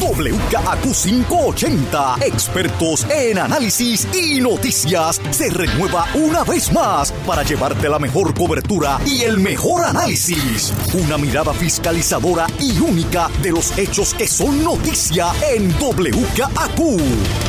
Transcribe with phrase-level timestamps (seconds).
[0.00, 7.98] WKAQ 580, expertos en análisis y noticias, se renueva una vez más para llevarte la
[7.98, 10.72] mejor cobertura y el mejor análisis.
[10.94, 16.76] Una mirada fiscalizadora y única de los hechos que son noticia en WKAQ.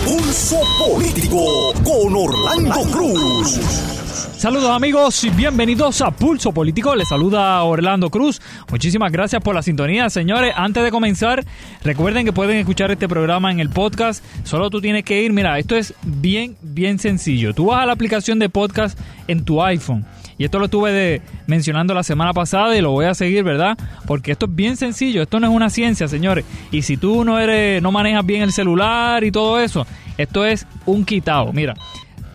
[0.06, 4.06] Pulso Político con Orlando Cruz.
[4.18, 6.96] Saludos amigos y bienvenidos a Pulso Político.
[6.96, 8.42] Les saluda Orlando Cruz.
[8.70, 10.54] Muchísimas gracias por la sintonía, señores.
[10.56, 11.46] Antes de comenzar,
[11.84, 14.24] recuerden que pueden escuchar este programa en el podcast.
[14.44, 15.34] Solo tú tienes que ir.
[15.34, 17.54] Mira, esto es bien, bien sencillo.
[17.54, 20.04] Tú vas a la aplicación de podcast en tu iPhone.
[20.40, 23.78] Y esto lo estuve de- mencionando la semana pasada y lo voy a seguir, ¿verdad?
[24.08, 25.22] Porque esto es bien sencillo.
[25.22, 26.44] Esto no es una ciencia, señores.
[26.72, 29.86] Y si tú no eres, no manejas bien el celular y todo eso,
[30.18, 31.52] esto es un quitado.
[31.54, 31.74] Mira,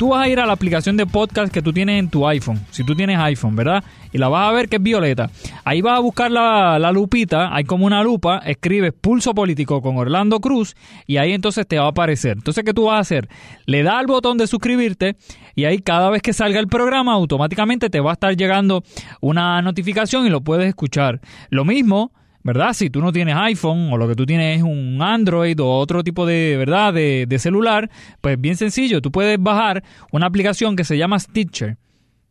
[0.02, 2.58] tú vas a ir a la aplicación de podcast que tú tienes en tu iPhone,
[2.72, 3.84] si tú tienes iPhone, ¿verdad?
[4.12, 5.30] Y la vas a ver que es violeta.
[5.62, 9.96] Ahí vas a buscar la, la lupita, hay como una lupa, escribes Pulso Político con
[9.98, 10.74] Orlando Cruz
[11.06, 12.32] y ahí entonces te va a aparecer.
[12.32, 13.28] Entonces, ¿qué tú vas a hacer?
[13.66, 15.14] Le das al botón de suscribirte
[15.54, 18.82] y ahí cada vez que salga el programa automáticamente te va a estar llegando
[19.20, 21.20] una notificación y lo puedes escuchar.
[21.48, 22.10] Lo mismo
[22.44, 22.72] ¿verdad?
[22.72, 26.03] Si tú no tienes iPhone o lo que tú tienes es un Android o otro
[26.03, 26.92] tipo de, ¿verdad?
[26.92, 31.78] De, celular, pues bien sencillo, tú puedes bajar una aplicación que se llama Stitcher.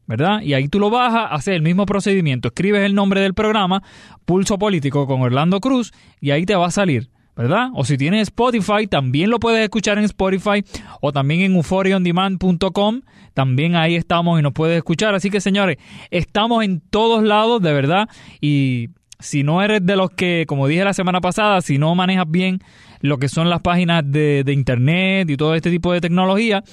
[0.08, 0.42] ¿verdad?
[0.42, 3.82] Y ahí tú lo bajas, haces el mismo procedimiento, escribes el nombre del programa,
[4.26, 7.70] Pulso Político con Orlando Cruz, y ahí te va a salir, ¿verdad?
[7.76, 10.66] O si tienes Spotify, también lo puedes escuchar en Spotify,
[11.00, 13.02] o también en euphoriaondemand.com,
[13.34, 15.16] también ahí estamos y nos puedes escuchar.
[15.16, 15.78] Así que señores,
[16.10, 18.10] estamos en todos lados, de verdad,
[18.42, 18.90] y
[19.22, 22.59] si no eres de los que, como dije la semana pasada, si no manejas bien
[23.00, 26.64] lo que son las páginas de, internet y todo este tipo de tecnología,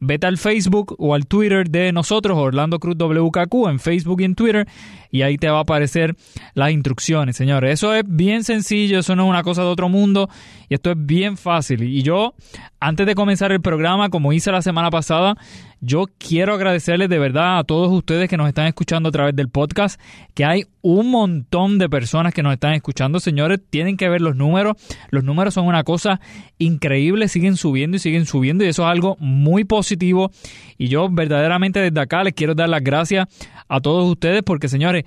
[0.00, 4.34] vete al Facebook o al Twitter de nosotros, Orlando Cruz WKQ, en Facebook y en
[4.34, 4.66] Twitter,
[5.10, 6.16] y ahí te va a aparecer
[6.54, 7.74] las instrucciones, señores.
[7.74, 10.28] Eso es bien sencillo, eso no es una cosa de otro mundo,
[10.68, 11.82] y esto es bien fácil.
[11.82, 12.34] Y yo,
[12.80, 15.36] antes de comenzar el programa, como hice la semana pasada,
[15.80, 19.48] yo quiero agradecerles de verdad a todos ustedes que nos están escuchando a través del
[19.48, 20.00] podcast,
[20.34, 24.34] que hay un montón de personas que nos están escuchando, señores, tienen que ver los
[24.34, 24.76] números,
[25.10, 26.20] los números son una cosa
[26.58, 30.30] increíble, siguen subiendo y siguen subiendo y eso es algo muy positivo
[30.76, 33.28] y yo verdaderamente desde acá les quiero dar las gracias
[33.68, 34.97] a todos ustedes porque señores,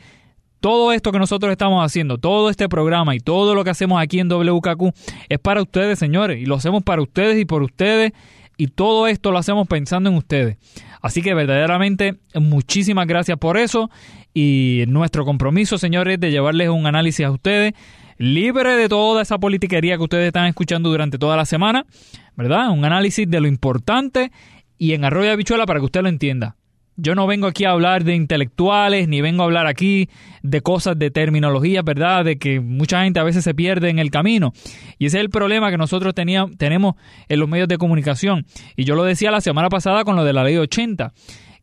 [0.62, 4.20] todo esto que nosotros estamos haciendo, todo este programa y todo lo que hacemos aquí
[4.20, 4.94] en WKQ
[5.28, 8.14] es para ustedes, señores, y lo hacemos para ustedes y por ustedes
[8.58, 10.58] y todo esto lo hacemos pensando en ustedes.
[11.02, 13.90] Así que verdaderamente muchísimas gracias por eso
[14.36, 17.74] y nuestro compromiso, señores, de llevarles un análisis a ustedes
[18.20, 21.88] libre de toda esa politiquería que ustedes están escuchando durante toda la semana,
[22.36, 22.70] ¿verdad?
[22.70, 24.32] Un análisis de lo importante
[24.78, 26.56] y en arroyo de habichuela para que usted lo entienda.
[27.02, 30.08] Yo no vengo aquí a hablar de intelectuales, ni vengo a hablar aquí
[30.44, 32.24] de cosas de terminología, ¿verdad?
[32.24, 34.54] De que mucha gente a veces se pierde en el camino.
[35.00, 36.94] Y ese es el problema que nosotros teníamos, tenemos
[37.28, 38.46] en los medios de comunicación.
[38.76, 41.12] Y yo lo decía la semana pasada con lo de la ley 80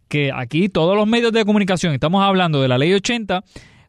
[0.08, 3.44] que aquí todos los medios de comunicación estamos hablando de la ley 80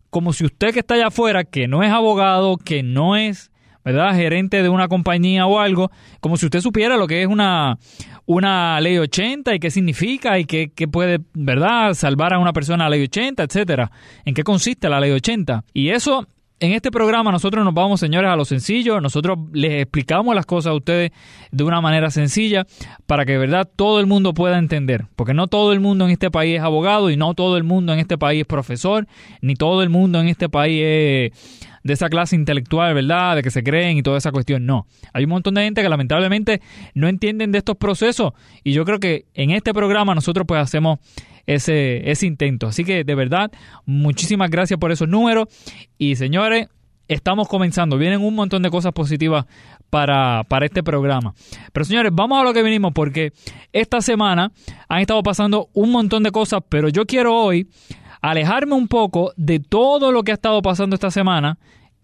[0.10, 3.52] como si usted que está allá afuera, que no es abogado, que no es
[3.90, 4.16] ¿verdad?
[4.16, 5.90] gerente de una compañía o algo,
[6.20, 7.80] como si usted supiera lo que es una,
[8.28, 12.84] una ley 80 y qué significa y qué, qué, puede, ¿verdad?, salvar a una persona
[12.84, 13.92] la ley 80, etcétera.
[14.26, 15.64] ¿En qué consiste la ley 80?
[15.74, 16.28] Y eso
[16.60, 19.00] en este programa nosotros nos vamos, señores, a lo sencillo.
[19.02, 21.12] Nosotros les explicamos las cosas a ustedes
[21.52, 22.68] de una manera sencilla
[23.08, 25.06] para que, verdad, todo el mundo pueda entender.
[25.16, 27.94] Porque no todo el mundo en este país es abogado y no todo el mundo
[27.94, 29.08] en este país es profesor,
[29.42, 33.36] ni todo el mundo en este país es de esa clase intelectual, ¿verdad?
[33.36, 34.66] De que se creen y toda esa cuestión.
[34.66, 34.86] No.
[35.14, 36.62] Hay un montón de gente que lamentablemente
[36.94, 38.34] no entienden de estos procesos
[38.64, 41.00] y yo creo que en este programa nosotros pues hacemos
[41.46, 42.68] ese, ese intento.
[42.68, 43.52] Así que de verdad,
[43.86, 45.48] muchísimas gracias por esos números.
[45.98, 46.68] Y señores,
[47.10, 47.98] estamos comenzando.
[47.98, 49.46] Vienen un montón de cosas positivas
[49.90, 51.34] para, para este programa.
[51.74, 53.34] Pero señores, vamos a lo que venimos porque
[53.74, 54.52] esta semana
[54.88, 57.68] han estado pasando un montón de cosas, pero yo quiero hoy
[58.22, 61.58] alejarme un poco de todo lo que ha estado pasando esta semana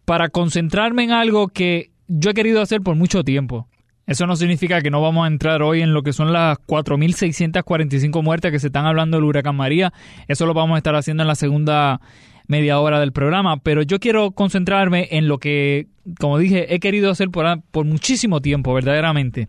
[0.06, 3.68] para concentrarme en algo que yo he querido hacer por mucho tiempo.
[4.08, 8.22] Eso no significa que no vamos a entrar hoy en lo que son las 4.645
[8.22, 9.94] muertes que se están hablando del huracán María.
[10.28, 12.00] Eso lo vamos a estar haciendo en la segunda
[12.48, 13.58] media hora del programa.
[13.58, 15.88] Pero yo quiero concentrarme en lo que,
[16.20, 19.48] como dije, he querido hacer por, por muchísimo tiempo, verdaderamente.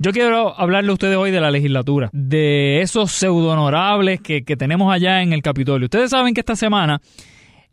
[0.00, 4.56] Yo quiero hablarle a ustedes hoy de la legislatura, de esos pseudo honorables que, que
[4.56, 5.86] tenemos allá en el Capitolio.
[5.86, 7.00] Ustedes saben que esta semana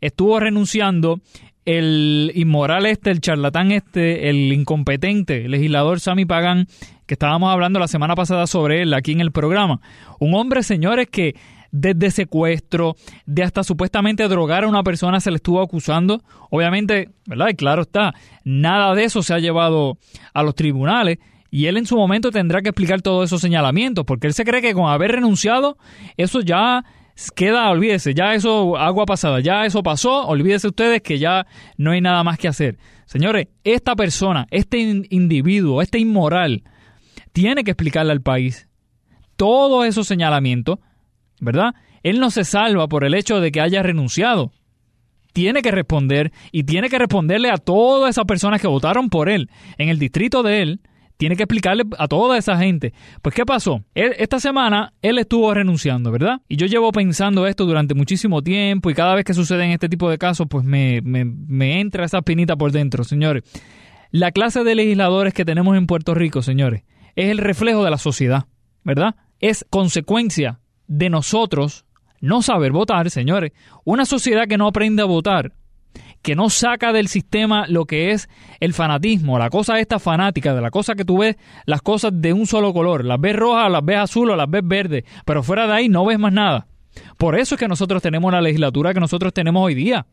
[0.00, 1.20] estuvo renunciando
[1.64, 6.66] el inmoral este, el charlatán este, el incompetente legislador Sami Pagan,
[7.06, 9.80] que estábamos hablando la semana pasada sobre él aquí en el programa.
[10.18, 11.36] Un hombre, señores, que
[11.70, 12.96] desde secuestro,
[13.26, 16.22] de hasta supuestamente drogar a una persona se le estuvo acusando.
[16.50, 17.50] Obviamente, ¿verdad?
[17.50, 19.98] Y claro está, nada de eso se ha llevado
[20.34, 21.18] a los tribunales.
[21.50, 24.62] Y él en su momento tendrá que explicar todos esos señalamientos, porque él se cree
[24.62, 25.78] que con haber renunciado,
[26.16, 26.84] eso ya
[27.34, 31.46] queda, olvídese, ya eso, agua pasada, ya eso pasó, olvídese ustedes que ya
[31.76, 32.78] no hay nada más que hacer.
[33.06, 36.64] Señores, esta persona, este individuo, este inmoral,
[37.32, 38.68] tiene que explicarle al país
[39.36, 40.78] todos esos señalamientos,
[41.40, 41.74] ¿verdad?
[42.02, 44.52] Él no se salva por el hecho de que haya renunciado.
[45.32, 49.50] Tiene que responder y tiene que responderle a todas esas personas que votaron por él
[49.76, 50.80] en el distrito de él
[51.16, 52.92] tiene que explicarle a toda esa gente.
[53.22, 53.82] Pues, ¿qué pasó?
[53.94, 56.40] esta semana él estuvo renunciando, ¿verdad?
[56.48, 60.10] Y yo llevo pensando esto durante muchísimo tiempo y cada vez que suceden este tipo
[60.10, 63.42] de casos, pues me, me, entra esa espinita por dentro, señores.
[64.10, 66.82] La clase de legisladores que tenemos en Puerto Rico, señores,
[67.16, 68.44] es el reflejo de la sociedad,
[68.84, 69.16] ¿verdad?
[69.40, 71.84] Es consecuencia de nosotros
[72.20, 73.52] no saber votar, señores.
[73.84, 75.52] Una sociedad que no aprende a votar
[76.26, 78.28] que no saca del sistema lo que es
[78.58, 81.36] el fanatismo, la cosa esta fanática, de la cosa que tú ves
[81.66, 84.62] las cosas de un solo color, las ves rojas, las ves azul o las ves
[84.64, 86.66] verde, pero fuera de ahí no ves más nada.
[87.16, 90.04] Por eso es que nosotros tenemos la legislatura que nosotros tenemos hoy día.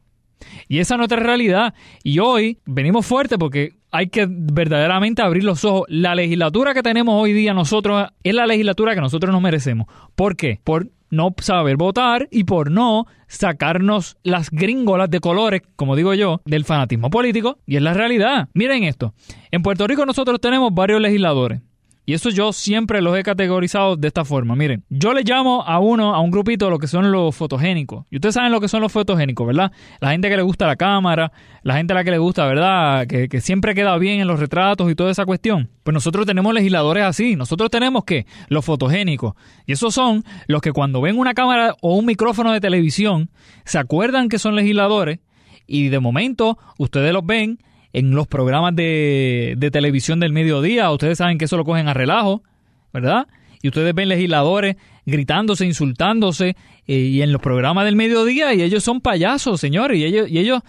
[0.68, 1.74] Y esa es nuestra realidad.
[2.04, 5.88] Y hoy venimos fuerte porque hay que verdaderamente abrir los ojos.
[5.88, 9.88] La legislatura que tenemos hoy día nosotros es la legislatura que nosotros nos merecemos.
[10.14, 10.60] ¿Por qué?
[10.64, 16.42] Por no saber votar y por no sacarnos las gringolas de colores, como digo yo,
[16.46, 17.60] del fanatismo político.
[17.66, 18.50] Y es la realidad.
[18.54, 19.14] Miren esto.
[19.52, 21.62] En Puerto Rico nosotros tenemos varios legisladores.
[22.06, 24.56] Y eso yo siempre los he categorizado de esta forma.
[24.56, 28.06] Miren, yo le llamo a uno, a un grupito, lo que son los fotogénicos.
[28.12, 29.72] Y ustedes saben lo que son los fotogénicos, ¿verdad?
[30.02, 31.32] La gente que le gusta la cámara,
[31.62, 33.08] la gente a la que le gusta, ¿verdad?
[33.08, 35.70] Que, que siempre queda bien en los retratos y toda esa cuestión.
[35.84, 37.38] Pues nosotros tenemos legisladores así.
[37.38, 39.36] Nosotros tenemos que los fotogénicos.
[39.66, 43.30] Y esos son los que cuando ven una cámara o un micrófono de televisión,
[43.64, 45.20] se acuerdan que son legisladores
[45.66, 47.60] y de momento ustedes los ven
[47.94, 50.92] en los programas de, televisión del mediodía.
[50.92, 52.44] Ustedes saben que eso lo cogen a relajo,
[52.92, 53.28] ¿verdad?
[53.62, 56.56] Y ustedes ven legisladores gritándose, insultándose,
[56.88, 60.40] eh, y en los programas del mediodía, y ellos son payasos, señores, y ellos, y
[60.40, 60.62] ellos,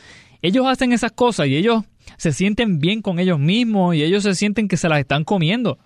[0.42, 1.84] ellos hacen esas cosas, y ellos
[2.18, 5.78] se sienten bien con ellos mismos, y ellos se sienten que se las están comiendo.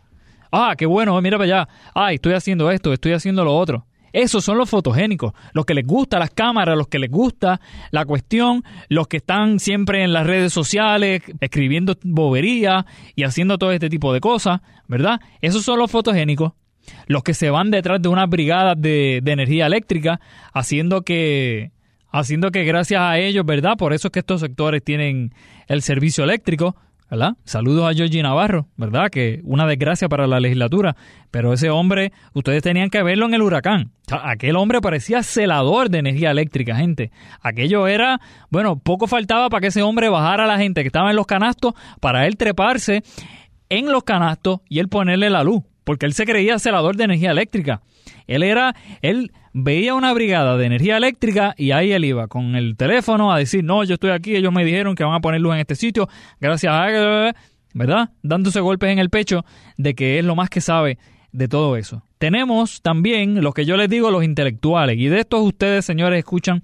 [0.50, 1.68] Ah, qué bueno, mira para allá.
[1.95, 3.87] Ay, estoy haciendo esto, estoy haciendo lo otro.
[4.12, 7.61] Esos son los fotogénicos, los que les gusta las cámaras, los que les gusta
[7.91, 13.73] la cuestión, los que están siempre en las redes sociales escribiendo bobería y haciendo todo
[13.73, 15.21] este tipo de cosas, ¿verdad?
[15.41, 16.53] Esos son los fotogénicos,
[17.07, 20.21] los que se van detrás de unas brigadas de, de energía eléctrica,
[20.53, 21.73] haciendo que,
[22.11, 23.77] haciendo que gracias a ellos, ¿verdad?
[23.77, 25.35] Por eso es que estos sectores tienen
[25.67, 26.77] el servicio eléctrico,
[27.11, 27.35] ¿verdad?
[27.45, 29.11] Saludos a Georgie Navarro, ¿verdad?
[29.11, 30.97] Que una desgracia para la legislatura,
[31.31, 33.93] pero ese hombre, ustedes tenían que verlo en el huracán.
[34.11, 37.11] aquel hombre parecía celador de energía eléctrica, gente.
[37.41, 41.11] Aquello era, bueno, poco faltaba para que ese hombre bajara a la gente que estaba
[41.11, 43.03] en los canastos para él treparse
[43.69, 47.31] en los canastos y él ponerle la luz, porque él se creía celador de energía
[47.31, 47.83] eléctrica.
[48.27, 52.76] Él era, él veía una brigada de energía eléctrica y ahí él iba con el
[52.76, 55.55] teléfono a decir, no, yo estoy aquí, ellos me dijeron que van a poner luz
[55.55, 56.09] en este sitio,
[56.40, 57.33] gracias a...
[57.75, 58.11] ¿Verdad?
[58.23, 59.45] Dándose golpes en el pecho
[59.76, 60.99] de que es lo más que sabe
[61.33, 62.02] de todo eso.
[62.19, 66.62] Tenemos también lo que yo les digo, los intelectuales, y de estos ustedes, señores, escuchan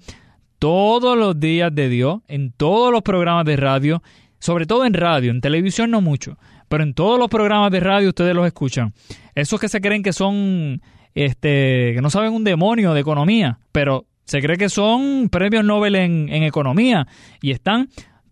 [0.59, 4.01] todos los días de Dios, en todos los programas de radio,
[4.39, 6.37] sobre todo en radio, en televisión no mucho,
[6.67, 8.93] pero en todos los programas de radio ustedes los escuchan.
[9.35, 10.81] Esos que se creen que son,
[11.15, 15.95] este, que no saben un demonio de economía, pero se cree que son premios Nobel
[15.95, 17.07] en, en economía
[17.41, 17.89] y están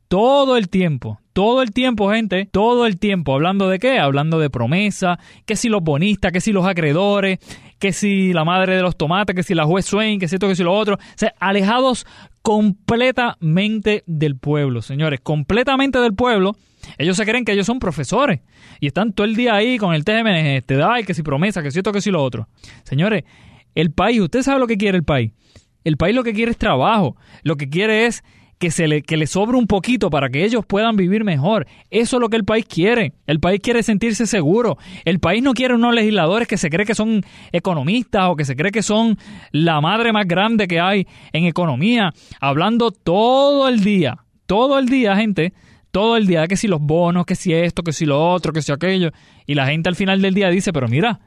[0.08, 3.98] todo el tiempo, todo el tiempo, gente, todo el tiempo, hablando de qué?
[3.98, 7.40] Hablando de promesa, que si los bonistas, que si los acreedores,
[7.80, 10.48] que si la madre de los tomates, que si la juez Swain, que si esto,
[10.48, 10.96] que si lo otro.
[10.96, 12.06] O sea, alejados
[12.44, 16.56] completamente del pueblo, señores, completamente del pueblo.
[16.98, 18.42] Ellos se creen que ellos son profesores
[18.80, 21.72] y están todo el día ahí con el TGM, este, ay, que si promesa, que
[21.72, 22.48] si esto, que si lo otro.
[22.84, 23.24] Señores,
[23.76, 25.32] el país, usted sabe lo que quiere el país.
[25.84, 28.24] El país lo que quiere es trabajo, lo que quiere es
[28.64, 31.68] que, se le, que le sobre un poquito para que ellos puedan vivir mejor.
[31.90, 33.12] Eso es lo que el país quiere.
[33.28, 34.78] El país quiere sentirse seguro.
[35.04, 38.56] El país no quiere unos legisladores que se cree que son economistas o que se
[38.56, 39.18] cree que son
[39.52, 45.18] la madre más grande que hay en economía, hablando todo el día, todo el día,
[45.18, 45.52] gente,
[45.94, 48.64] todo el día, que si los bonos, que si esto, que si lo otro, que
[48.64, 49.12] si aquello.
[49.46, 51.20] Y la gente al final del día dice, pero mira,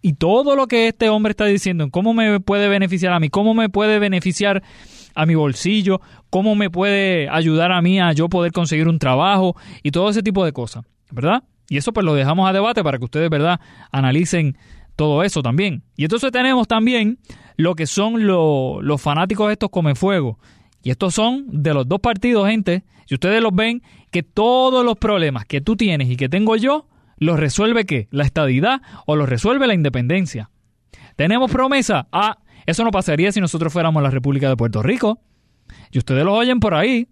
[0.00, 3.52] y todo lo que este hombre está diciendo, cómo me puede beneficiar a mí, cómo
[3.52, 4.62] me puede beneficiar
[5.14, 9.54] a mi bolsillo, cómo me puede ayudar a mí a yo poder conseguir un trabajo
[9.82, 11.42] y todo ese tipo de cosas, ¿verdad?
[11.68, 13.60] Y eso pues lo dejamos a debate para que ustedes, ¿verdad?,
[13.92, 14.56] analicen
[14.96, 15.82] todo eso también.
[15.94, 17.18] Y entonces tenemos también
[17.56, 20.38] lo que son los fanáticos estos come fuego.
[20.82, 22.84] Y estos son de los dos partidos, gente.
[23.06, 26.88] Si ustedes los ven, que todos los problemas que tú tienes y que tengo yo,
[27.18, 28.08] los resuelve qué?
[28.10, 30.50] La estadidad o los resuelve la independencia.
[31.16, 32.08] ¿Tenemos promesa?
[32.12, 35.20] Ah, eso no pasaría si nosotros fuéramos la República de Puerto Rico.
[35.90, 37.08] Y ustedes lo oyen por ahí.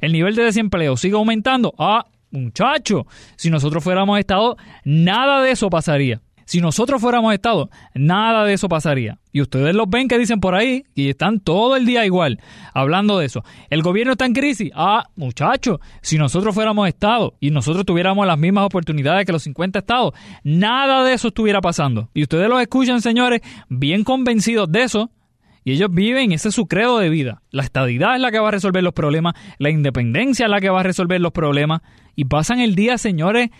[0.00, 1.74] El nivel de desempleo sigue aumentando.
[1.78, 3.06] Ah, muchacho,
[3.36, 6.20] si nosotros fuéramos Estado, nada de eso pasaría.
[6.44, 9.18] Si nosotros fuéramos Estado, nada de eso pasaría.
[9.32, 12.38] Y ustedes los ven que dicen por ahí y están todo el día igual
[12.74, 13.44] hablando de eso.
[13.70, 14.70] El gobierno está en crisis.
[14.74, 19.78] Ah, muchachos, si nosotros fuéramos Estado y nosotros tuviéramos las mismas oportunidades que los 50
[19.78, 20.12] Estados,
[20.44, 22.10] nada de eso estuviera pasando.
[22.14, 25.10] Y ustedes los escuchan, señores, bien convencidos de eso.
[25.64, 27.42] Y ellos viven, ese es su credo de vida.
[27.50, 30.70] La estadidad es la que va a resolver los problemas, la independencia es la que
[30.70, 31.82] va a resolver los problemas.
[32.16, 33.50] Y pasan el día, señores,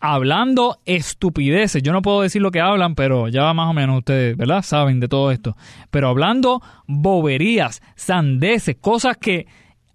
[0.00, 1.82] hablando estupideces.
[1.82, 4.62] Yo no puedo decir lo que hablan, pero ya más o menos ustedes, ¿verdad?
[4.62, 5.56] Saben de todo esto.
[5.90, 9.46] Pero hablando boberías, sandeces, cosas que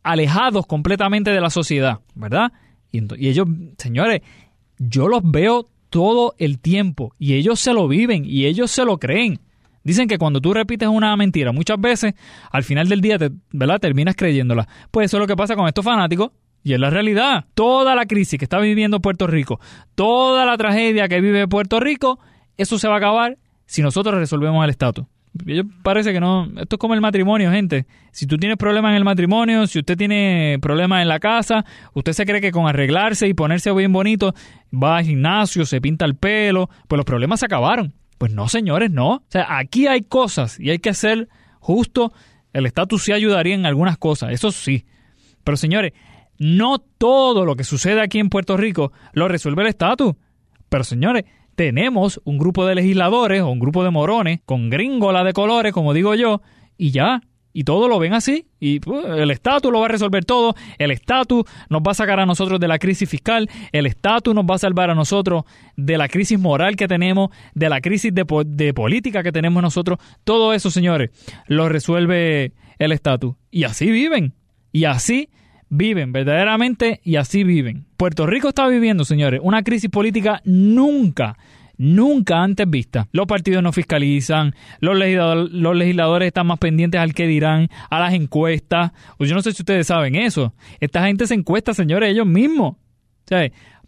[0.04, 2.54] alejados completamente de la sociedad, ¿verdad?
[2.92, 3.48] Y, y ellos,
[3.78, 4.22] señores,
[4.78, 9.00] yo los veo todo el tiempo y ellos se lo viven y ellos se lo
[9.00, 9.40] creen.
[9.84, 12.14] Dicen que cuando tú repites una mentira muchas veces,
[12.52, 13.80] al final del día, te, ¿verdad?
[13.80, 14.68] Terminas creyéndola.
[14.92, 16.32] Pues eso es lo que pasa con estos fanáticos
[16.66, 17.46] y es la realidad.
[17.54, 19.60] Toda la crisis que está viviendo Puerto Rico,
[19.94, 22.20] toda la tragedia que vive Puerto Rico,
[22.58, 25.06] eso se va a acabar si nosotros resolvemos el estatus.
[25.84, 26.46] Parece que no.
[26.58, 27.86] Esto es como el matrimonio, gente.
[28.12, 32.14] Si tú tienes problemas en el matrimonio, si usted tiene problemas en la casa, usted
[32.14, 34.34] se cree que con arreglarse y ponerse bien bonito,
[34.74, 37.94] va al gimnasio, se pinta el pelo, pues los problemas se acabaron.
[38.18, 39.18] Pues no, señores, no.
[39.18, 41.28] O sea, aquí hay cosas y hay que hacer
[41.60, 42.12] justo.
[42.54, 44.86] El estatus sí ayudaría en algunas cosas, eso sí.
[45.44, 45.94] Pero señores,
[46.38, 50.16] no todo lo que sucede aquí en Puerto Rico lo resuelve el estatus.
[50.70, 51.26] Pero señores,
[51.56, 55.94] tenemos un grupo de legisladores o un grupo de morones con gringola de colores, como
[55.94, 56.42] digo yo,
[56.78, 57.22] y ya.
[57.58, 58.48] Y todo lo ven así.
[58.60, 60.56] Y pues, el estatus lo va a resolver todo.
[60.78, 63.50] El estatus nos va a sacar a nosotros de la crisis fiscal.
[63.72, 65.46] El estatus nos va a salvar a nosotros
[65.78, 70.00] de la crisis moral que tenemos, de la crisis de, de política que tenemos nosotros.
[70.26, 71.12] Todo eso, señores,
[71.48, 73.36] lo resuelve el estatus.
[73.52, 74.34] Y así viven.
[74.74, 75.30] Y así
[75.78, 77.86] viven verdaderamente y así viven.
[77.98, 81.38] Puerto Rico está viviendo, señores, una crisis política nunca
[81.78, 83.08] nunca antes vista.
[83.12, 88.92] Los partidos no fiscalizan, los, legisladores, están más pendientes al que dirán, a las encuestas.
[89.18, 90.54] Pues yo no sé si ustedes saben eso.
[90.80, 92.78] Esta gente se encuesta, señores, ellos mismos.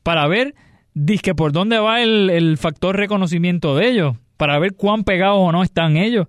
[0.04, 0.56] para ver
[0.94, 5.64] disque por dónde va el, factor reconocimiento de ellos, para ver cuán pegados o no
[5.64, 6.28] están ellos.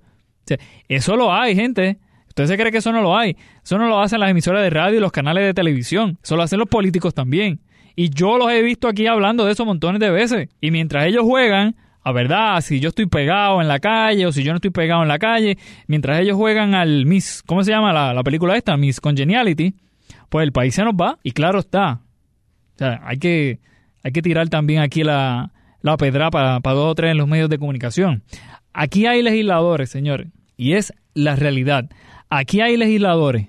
[0.88, 1.98] eso lo hay, gente.
[2.38, 3.36] ¿Usted se cree que eso no lo hay?
[3.64, 6.18] Eso no lo hacen las emisoras de radio y los canales de televisión.
[6.22, 7.58] Eso lo hacen los políticos también.
[7.96, 10.48] Y yo los he visto aquí hablando de eso montones de veces.
[10.60, 14.44] Y mientras ellos juegan, a verdad, si yo estoy pegado en la calle o si
[14.44, 17.92] yo no estoy pegado en la calle, mientras ellos juegan al Miss, ¿cómo se llama
[17.92, 18.76] la, película esta?
[18.76, 19.74] Miss Congeniality,
[20.28, 22.02] pues el país se nos va y claro está.
[22.76, 23.58] O sea, hay que,
[24.04, 25.50] hay que tirar también aquí la,
[25.82, 28.22] la pedra para, para dos o tres en los medios de comunicación.
[28.72, 31.90] Aquí hay legisladores, señores, y es la realidad.
[32.30, 33.48] Aquí hay legisladores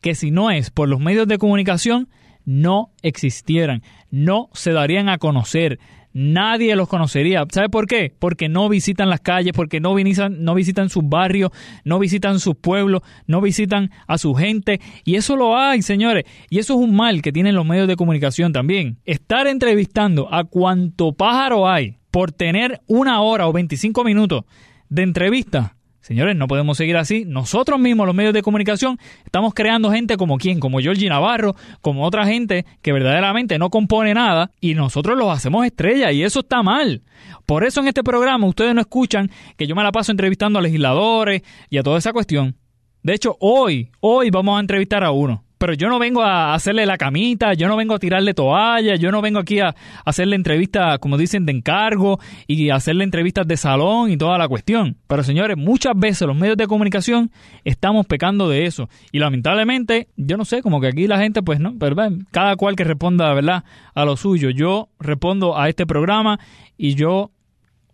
[0.00, 2.08] que si no es por los medios de comunicación,
[2.44, 5.78] no existieran, no se darían a conocer,
[6.12, 7.44] nadie los conocería.
[7.50, 8.12] ¿Sabe por qué?
[8.18, 11.50] Porque no visitan las calles, porque no visitan, no visitan sus barrios,
[11.84, 14.80] no visitan sus pueblos, no visitan a su gente.
[15.04, 16.24] Y eso lo hay, señores.
[16.48, 18.98] Y eso es un mal que tienen los medios de comunicación también.
[19.04, 24.44] Estar entrevistando a cuanto pájaro hay por tener una hora o 25 minutos
[24.88, 27.24] de entrevista Señores, no podemos seguir así.
[27.26, 32.04] Nosotros mismos, los medios de comunicación, estamos creando gente como quien, como Georgie Navarro, como
[32.04, 36.62] otra gente que verdaderamente no compone nada y nosotros los hacemos estrella y eso está
[36.62, 37.02] mal.
[37.44, 40.62] Por eso en este programa ustedes no escuchan que yo me la paso entrevistando a
[40.62, 42.56] legisladores y a toda esa cuestión.
[43.02, 46.86] De hecho, hoy, hoy vamos a entrevistar a uno pero yo no vengo a hacerle
[46.86, 49.74] la camita, yo no vengo a tirarle toalla, yo no vengo aquí a
[50.06, 54.96] hacerle entrevistas, como dicen, de encargo y hacerle entrevistas de salón y toda la cuestión.
[55.06, 57.30] Pero señores, muchas veces los medios de comunicación
[57.62, 58.88] estamos pecando de eso.
[59.12, 62.10] Y lamentablemente, yo no sé, como que aquí la gente, pues no, ¿verdad?
[62.30, 63.64] cada cual que responda, ¿verdad?
[63.94, 64.48] A lo suyo.
[64.48, 66.40] Yo respondo a este programa
[66.78, 67.32] y yo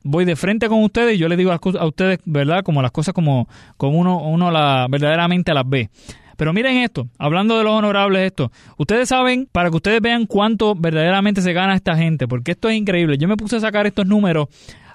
[0.05, 2.63] voy de frente con ustedes y yo les digo a ustedes, ¿verdad?
[2.63, 5.91] Como las cosas como, como uno, uno la, verdaderamente las ve.
[6.37, 8.53] Pero miren esto, hablando de los honorables, esto.
[8.77, 12.77] Ustedes saben, para que ustedes vean cuánto verdaderamente se gana esta gente, porque esto es
[12.77, 13.19] increíble.
[13.19, 14.49] Yo me puse a sacar estos números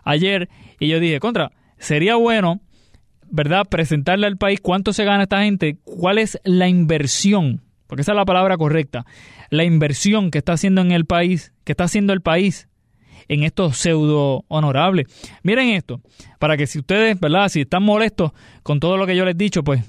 [0.04, 2.62] ayer y yo dije, contra, sería bueno,
[3.30, 8.12] ¿verdad?, presentarle al país cuánto se gana esta gente, cuál es la inversión, porque esa
[8.12, 9.06] es la palabra correcta,
[9.50, 12.68] la inversión que está haciendo en el país, que está haciendo el país
[13.28, 15.08] en estos pseudo honorables.
[15.44, 16.02] Miren esto,
[16.40, 17.50] para que si ustedes, ¿verdad?
[17.50, 18.32] Si están molestos
[18.64, 19.82] con todo lo que yo les he dicho, pues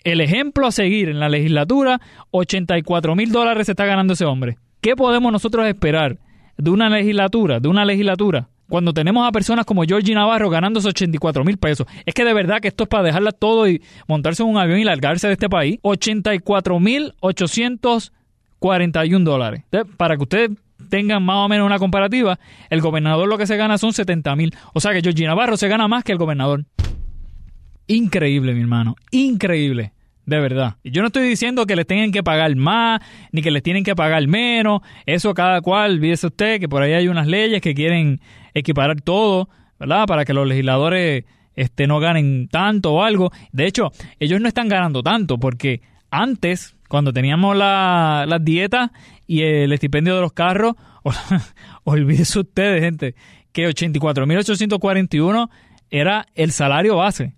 [0.08, 4.56] el ejemplo a seguir en la legislatura, 84 mil dólares se está ganando ese hombre.
[4.80, 6.18] ¿Qué podemos nosotros esperar
[6.56, 11.44] de una legislatura, de una legislatura, cuando tenemos a personas como Georgie Navarro ganándose 84
[11.44, 11.86] mil pesos?
[12.06, 14.78] Es que de verdad que esto es para dejarla todo y montarse en un avión
[14.78, 15.78] y largarse de este país.
[15.82, 19.64] 84 mil 841 dólares.
[19.96, 20.50] Para que ustedes
[20.88, 22.38] tengan más o menos una comparativa,
[22.70, 24.54] el gobernador lo que se gana son 70 mil.
[24.74, 26.64] O sea que Georgie Navarro se gana más que el gobernador.
[27.88, 28.96] Increíble, mi hermano.
[29.10, 29.92] Increíble.
[30.28, 30.76] De verdad.
[30.82, 33.00] Y yo no estoy diciendo que les tengan que pagar más,
[33.32, 34.82] ni que les tienen que pagar menos.
[35.06, 38.20] Eso cada cual, olvídese usted que por ahí hay unas leyes que quieren
[38.52, 39.48] equiparar todo,
[39.80, 40.04] ¿verdad?
[40.06, 41.24] Para que los legisladores
[41.56, 43.32] este, no ganen tanto o algo.
[43.52, 48.90] De hecho, ellos no están ganando tanto porque antes, cuando teníamos la, las dietas
[49.26, 50.74] y el estipendio de los carros,
[51.84, 53.14] olvídese ustedes, gente,
[53.50, 55.48] que 84.841
[55.88, 57.32] era el salario base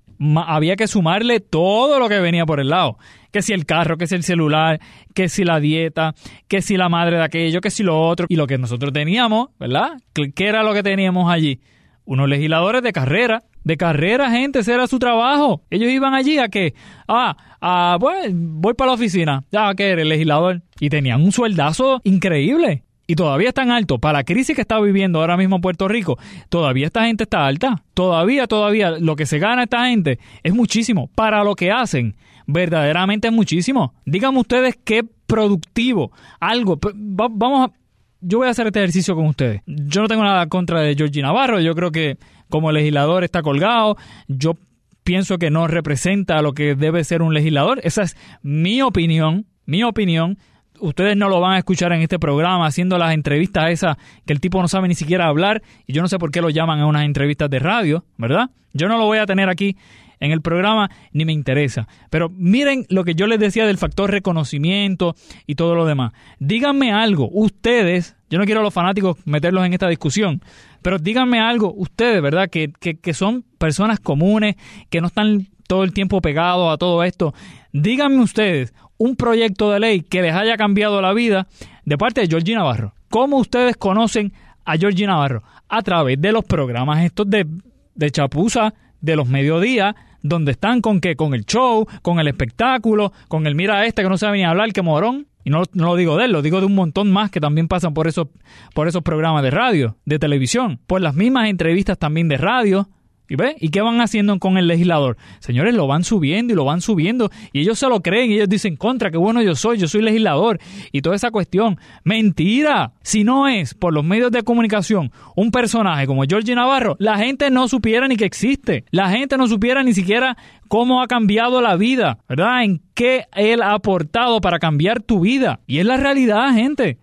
[0.46, 2.98] había que sumarle todo lo que venía por el lado.
[3.32, 4.80] Que si el carro, que si el celular,
[5.14, 6.14] que si la dieta,
[6.48, 8.26] que si la madre de aquello, que si lo otro.
[8.28, 9.92] Y lo que nosotros teníamos, ¿verdad?
[10.12, 11.60] ¿Qué era lo que teníamos allí?
[12.04, 13.42] Unos legisladores de carrera.
[13.62, 15.62] De carrera, gente, ese era su trabajo.
[15.70, 16.74] Ellos iban allí a que,
[17.06, 19.44] ah, ah pues, voy para la oficina.
[19.52, 20.62] Ya, que eres legislador.
[20.80, 24.78] Y tenían un sueldazo increíble y todavía es tan alto para la crisis que está
[24.78, 26.16] viviendo ahora mismo Puerto Rico,
[26.48, 27.82] todavía esta gente está alta.
[27.92, 31.10] Todavía, todavía lo que se gana esta gente es muchísimo.
[31.16, 32.14] Para lo que hacen,
[32.46, 33.94] verdaderamente es muchísimo.
[34.06, 36.78] Díganme ustedes qué productivo, algo.
[36.94, 37.72] Vamos a.
[38.20, 39.62] Yo voy a hacer este ejercicio con ustedes.
[39.66, 41.58] Yo no tengo nada contra de Georgie Navarro.
[41.58, 42.16] Yo creo que
[42.48, 43.96] como legislador está colgado.
[44.28, 44.54] Yo
[45.02, 47.80] pienso que no representa lo que debe ser un legislador.
[47.82, 49.46] Esa es mi opinión.
[49.66, 50.38] Mi opinión
[50.80, 54.40] ustedes no lo van a escuchar en este programa haciendo las entrevistas esas que el
[54.40, 56.86] tipo no sabe ni siquiera hablar y yo no sé por qué lo llaman a
[56.86, 58.50] unas entrevistas de radio, ¿verdad?
[58.72, 59.76] Yo no lo voy a tener aquí
[60.20, 61.88] en el programa ni me interesa.
[62.10, 65.16] Pero miren lo que yo les decía del factor reconocimiento
[65.46, 66.12] y todo lo demás.
[66.38, 70.42] Díganme algo, ustedes, yo no quiero a los fanáticos meterlos en esta discusión,
[70.82, 72.48] pero díganme algo, ustedes, ¿verdad?
[72.48, 74.56] Que, que, que son personas comunes,
[74.90, 77.34] que no están todo el tiempo pegados a todo esto.
[77.72, 81.46] Díganme ustedes un proyecto de ley que les haya cambiado la vida
[81.86, 82.92] de parte de Georgie Navarro.
[83.08, 84.34] ¿Cómo ustedes conocen
[84.66, 85.42] a Georgie Navarro?
[85.70, 87.46] A través de los programas estos de,
[87.94, 93.14] de chapuza, de los mediodías, donde están con que con el show, con el espectáculo,
[93.28, 95.26] con el mira este que no sabe ni hablar, que morón.
[95.44, 97.68] Y no, no, lo digo de él, lo digo de un montón más que también
[97.68, 98.28] pasan por esos,
[98.74, 102.90] por esos programas de radio, de televisión, por las mismas entrevistas también de radio,
[103.30, 103.54] ¿Y ve?
[103.60, 105.16] ¿Y qué van haciendo con el legislador?
[105.38, 108.48] Señores, lo van subiendo y lo van subiendo y ellos se lo creen y ellos
[108.48, 110.58] dicen, contra, qué bueno yo soy, yo soy legislador
[110.90, 111.78] y toda esa cuestión.
[112.02, 112.92] Mentira.
[113.02, 117.52] Si no es por los medios de comunicación un personaje como Georgie Navarro, la gente
[117.52, 118.84] no supiera ni que existe.
[118.90, 122.64] La gente no supiera ni siquiera cómo ha cambiado la vida, ¿verdad?
[122.64, 125.60] En qué él ha aportado para cambiar tu vida.
[125.68, 126.98] Y es la realidad, gente.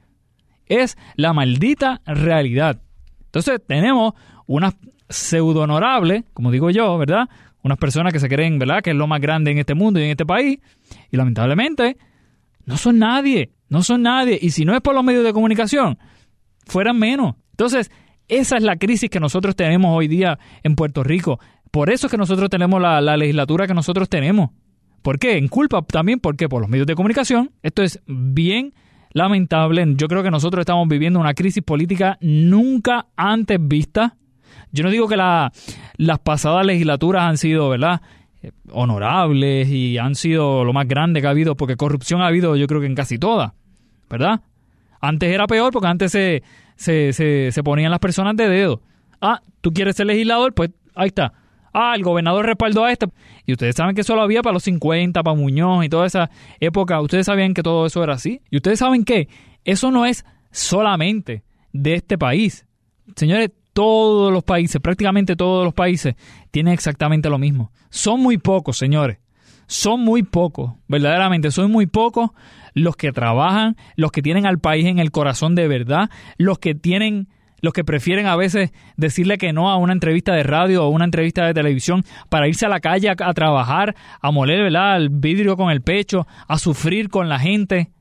[0.65, 2.81] Es la maldita realidad.
[3.27, 4.13] Entonces tenemos
[4.45, 4.73] unas
[5.09, 7.29] pseudo honorable, como digo yo, ¿verdad?
[7.63, 10.03] Unas personas que se creen, ¿verdad?, que es lo más grande en este mundo y
[10.03, 10.59] en este país,
[11.11, 11.97] y lamentablemente
[12.65, 15.97] no son nadie, no son nadie, y si no es por los medios de comunicación,
[16.65, 17.35] fueran menos.
[17.51, 17.91] Entonces,
[18.27, 21.39] esa es la crisis que nosotros tenemos hoy día en Puerto Rico.
[21.71, 24.49] Por eso es que nosotros tenemos la, la legislatura que nosotros tenemos.
[25.01, 25.37] ¿Por qué?
[25.37, 26.49] En culpa también, ¿por qué?
[26.49, 27.51] Por los medios de comunicación.
[27.63, 28.73] Esto es bien
[29.11, 29.85] lamentable.
[29.95, 34.17] Yo creo que nosotros estamos viviendo una crisis política nunca antes vista
[34.71, 38.01] yo no digo que las pasadas legislaturas han sido, ¿verdad?
[38.41, 42.55] Eh, honorables y han sido lo más grande que ha habido, porque corrupción ha habido
[42.55, 43.51] yo creo que en casi todas,
[44.09, 44.41] ¿verdad?
[45.01, 46.43] Antes era peor porque antes se,
[46.75, 48.81] se, se, ponían las personas de dedo.
[49.21, 51.33] Ah, tú quieres ser legislador, pues ahí está.
[51.73, 53.07] Ah, el gobernador respaldó a este.
[53.45, 56.29] Y ustedes saben que eso lo había para los 50, para Muñoz y toda esa
[56.59, 56.99] época.
[57.01, 58.41] Ustedes sabían que todo eso era así.
[58.49, 59.27] Y ustedes saben que
[59.63, 62.65] eso no es solamente de este país.
[63.15, 66.15] Señores, todos los países, prácticamente todos los países,
[66.49, 67.71] tienen exactamente lo mismo.
[67.91, 69.19] Son muy pocos, señores.
[69.67, 72.31] Son muy pocos, verdaderamente, son muy pocos
[72.73, 76.09] los que trabajan, los que tienen al país en el corazón de verdad,
[76.39, 77.27] los que tienen
[77.61, 81.05] los que prefieren a veces decirle que no a una entrevista de radio o una
[81.05, 84.97] entrevista de televisión para irse a la calle a, trabajar, a moler ¿verdad?
[84.97, 87.91] el vidrio con el pecho, a sufrir con la gente.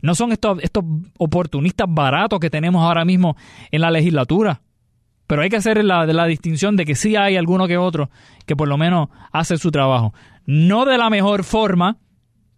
[0.00, 0.84] No son estos, estos
[1.18, 3.36] oportunistas baratos que tenemos ahora mismo
[3.70, 4.62] en la legislatura.
[5.28, 8.10] Pero hay que hacer la, distinción de que sí hay alguno que otro
[8.46, 10.14] que por lo menos hace su trabajo.
[10.46, 11.98] No de la mejor forma,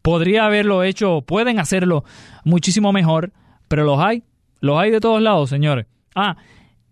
[0.02, 2.04] podría haberlo hecho, pueden hacerlo
[2.44, 3.32] muchísimo mejor,
[3.66, 4.22] pero los hay,
[4.60, 5.86] los hay de todos lados, señores.
[6.14, 6.36] Ah,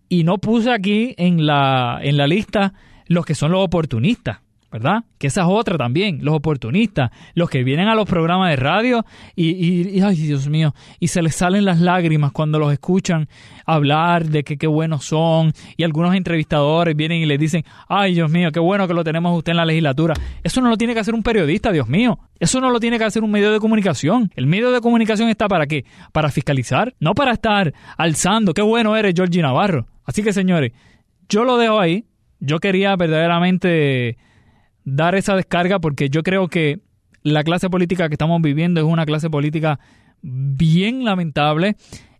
[0.08, 2.74] y no puse aquí en la, en la lista
[3.06, 4.40] los que son los oportunistas.
[4.70, 5.04] ¿Verdad?
[5.18, 9.04] Que esa es otra también, los oportunistas, los que vienen a los programas de radio
[9.34, 13.28] y, ay Dios mío, y se les salen las lágrimas cuando los escuchan
[13.64, 18.30] hablar de que qué buenos son y algunos entrevistadores vienen y les dicen, ay Dios
[18.30, 20.14] mío, qué bueno que lo tenemos usted en la legislatura.
[20.42, 22.18] Eso no lo tiene que hacer un periodista, Dios mío.
[22.38, 24.30] Eso no lo tiene que hacer un medio de comunicación.
[24.36, 25.84] El medio de comunicación está para qué?
[26.12, 29.86] Para fiscalizar, no para estar alzando, qué bueno eres Georgie Navarro.
[30.04, 30.72] Así que señores,
[31.28, 32.04] yo lo dejo ahí.
[32.40, 34.16] Yo quería verdaderamente
[34.94, 36.80] dar esa descarga porque yo creo que
[37.22, 39.78] la clase política que estamos viviendo es una clase política
[40.22, 41.76] bien lamentable,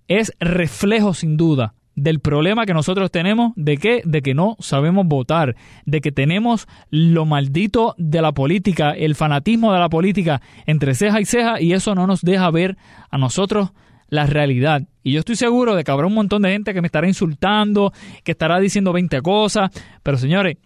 [0.06, 5.06] es reflejo sin duda del problema que nosotros tenemos de que de que no sabemos
[5.06, 10.94] votar, de que tenemos lo maldito de la política, el fanatismo de la política entre
[10.94, 12.76] ceja y ceja y eso no nos deja ver
[13.10, 13.70] a nosotros
[14.10, 14.82] la realidad.
[15.02, 17.92] Y yo estoy seguro de que habrá un montón de gente que me estará insultando,
[18.22, 19.70] que estará diciendo 20 cosas,
[20.02, 20.56] pero señores,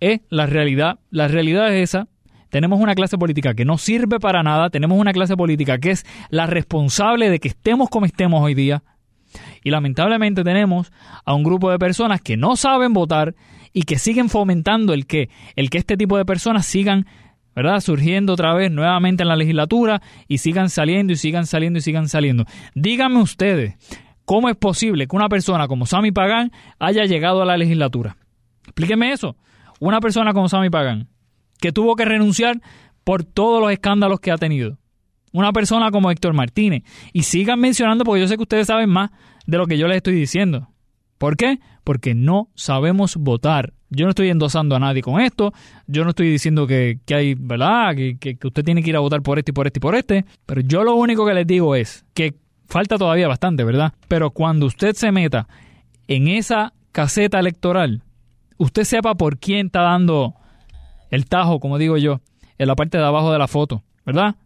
[0.00, 0.98] es la realidad.
[1.10, 2.08] La realidad es esa.
[2.50, 4.70] Tenemos una clase política que no sirve para nada.
[4.70, 8.84] Tenemos una clase política que es la responsable de que estemos como estemos hoy día.
[9.64, 10.92] Y lamentablemente tenemos
[11.24, 13.34] a un grupo de personas que no saben votar
[13.72, 17.06] y que siguen fomentando el que, el que este tipo de personas sigan
[17.56, 17.80] ¿verdad?
[17.80, 22.08] surgiendo otra vez nuevamente en la legislatura y sigan saliendo y sigan saliendo y sigan
[22.08, 22.44] saliendo.
[22.76, 23.74] Díganme ustedes,
[24.24, 28.16] ¿cómo es posible que una persona como Sammy Pagán haya llegado a la legislatura?
[28.64, 29.36] Explíqueme eso
[29.88, 31.08] una persona como Sammy Pagan,
[31.60, 32.60] que tuvo que renunciar
[33.04, 34.78] por todos los escándalos que ha tenido.
[35.32, 36.84] Una persona como Héctor Martínez.
[37.12, 39.10] Y sigan mencionando porque yo sé que ustedes saben más
[39.46, 40.68] de lo que yo les estoy diciendo.
[41.18, 41.58] ¿Por qué?
[41.82, 43.74] Porque no sabemos votar.
[43.90, 45.52] Yo no estoy endosando a nadie con esto.
[45.86, 47.94] Yo no estoy diciendo que, hay, ¿verdad?
[47.94, 49.82] Que, que, que, usted tiene que ir a votar por este y por este y
[49.82, 50.24] por este.
[50.46, 52.34] Pero yo lo único que les digo es que
[52.66, 53.92] falta todavía bastante, ¿verdad?
[54.08, 55.46] Pero cuando usted se meta
[56.08, 58.03] en esa caseta electoral,
[58.56, 60.34] usted sepa por quién está dando
[61.10, 62.20] el tajo, como digo yo,
[62.58, 64.36] en la parte de abajo de la foto, ¿verdad?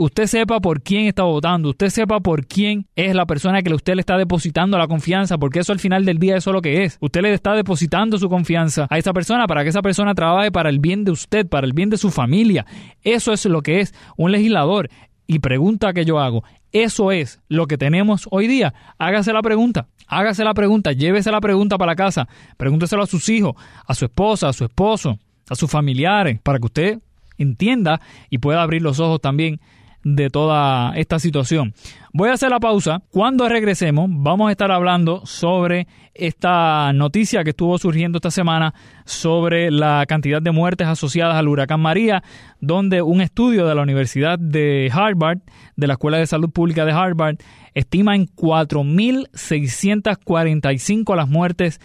[0.00, 3.94] usted sepa por quién está votando, usted sepa por quién es la persona que usted
[3.96, 6.84] le está depositando la confianza, porque eso al final del día eso es lo que
[6.84, 6.96] es.
[7.02, 10.70] Usted le está depositando su confianza a esa persona para que esa persona trabaje para
[10.70, 12.64] el bien de usted, para el bien de su familia.
[13.02, 14.88] Eso es lo que es un legislador.
[15.32, 18.74] Y pregunta que yo hago, ¿eso es lo que tenemos hoy día?
[18.98, 23.54] Hágase la pregunta, hágase la pregunta, llévese la pregunta para casa, pregúnteselo a sus hijos,
[23.86, 26.98] a su esposa, a su esposo, a sus familiares, para que usted
[27.38, 29.60] entienda y pueda abrir los ojos también
[30.02, 31.74] de toda esta situación.
[32.12, 33.02] Voy a hacer la pausa.
[33.10, 39.70] Cuando regresemos, vamos a estar hablando sobre esta noticia que estuvo surgiendo esta semana sobre
[39.70, 42.22] la cantidad de muertes asociadas al huracán María,
[42.60, 45.40] donde un estudio de la Universidad de Harvard,
[45.76, 47.38] de la Escuela de Salud Pública de Harvard,
[47.74, 51.80] estima en 4.645 las muertes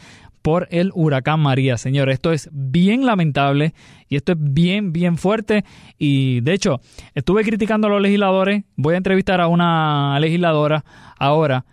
[0.46, 2.12] por el huracán María, señor.
[2.12, 3.74] Esto es bien lamentable
[4.08, 5.66] y esto es bien, bien fuerte.
[5.98, 6.82] Y de hecho,
[7.16, 8.64] estuve criticando a los legisladores.
[8.76, 10.86] Voy a entrevistar a una legisladora
[11.18, 11.66] ahora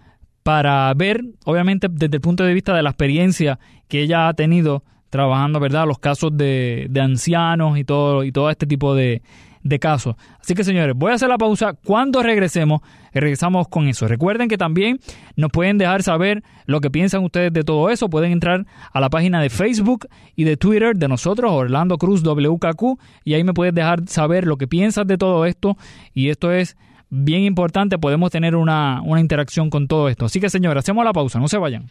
[0.42, 3.58] para ver, obviamente, desde el punto de vista de la experiencia
[3.88, 5.86] que ella ha tenido trabajando, ¿verdad?
[5.86, 9.20] Los casos de, de ancianos y todo, y todo este tipo de,
[9.62, 10.16] de casos.
[10.40, 11.74] Así que señores, voy a hacer la pausa.
[11.74, 12.80] Cuando regresemos,
[13.12, 14.08] regresamos con eso.
[14.08, 14.98] Recuerden que también
[15.36, 18.08] nos pueden dejar saber lo que piensan ustedes de todo eso.
[18.10, 22.98] Pueden entrar a la página de Facebook y de Twitter de nosotros, Orlando Cruz WKQ,
[23.24, 25.76] y ahí me puedes dejar saber lo que piensas de todo esto.
[26.14, 26.76] Y esto es
[27.14, 30.24] bien importante, podemos tener una, una interacción con todo esto.
[30.24, 31.90] Así que señores, hacemos la pausa, no se vayan.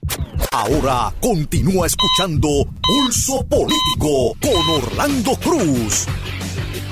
[0.51, 2.47] Ahora continúa escuchando
[2.81, 6.07] Pulso Político con Orlando Cruz.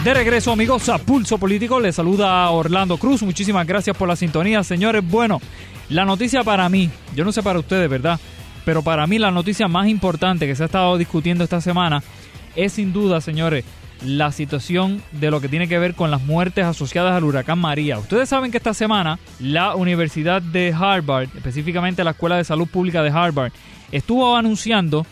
[0.04, 1.78] De regreso, amigos, a Pulso Político.
[1.78, 3.22] Les saluda Orlando Cruz.
[3.22, 5.04] Muchísimas gracias por la sintonía, señores.
[5.06, 5.42] Bueno,
[5.90, 8.18] la noticia para mí, yo no sé para ustedes, ¿verdad?
[8.64, 12.02] Pero para mí la noticia más importante que se ha estado discutiendo esta semana
[12.56, 13.66] es sin duda, señores,
[14.06, 18.00] la situación de lo que tiene que ver con las muertes asociadas al huracán María.
[18.00, 23.04] Ustedes saben que esta semana la Universidad de Harvard, específicamente la Escuela de Salud Pública
[23.04, 23.52] de Harvard,
[23.92, 25.06] estuvo anunciando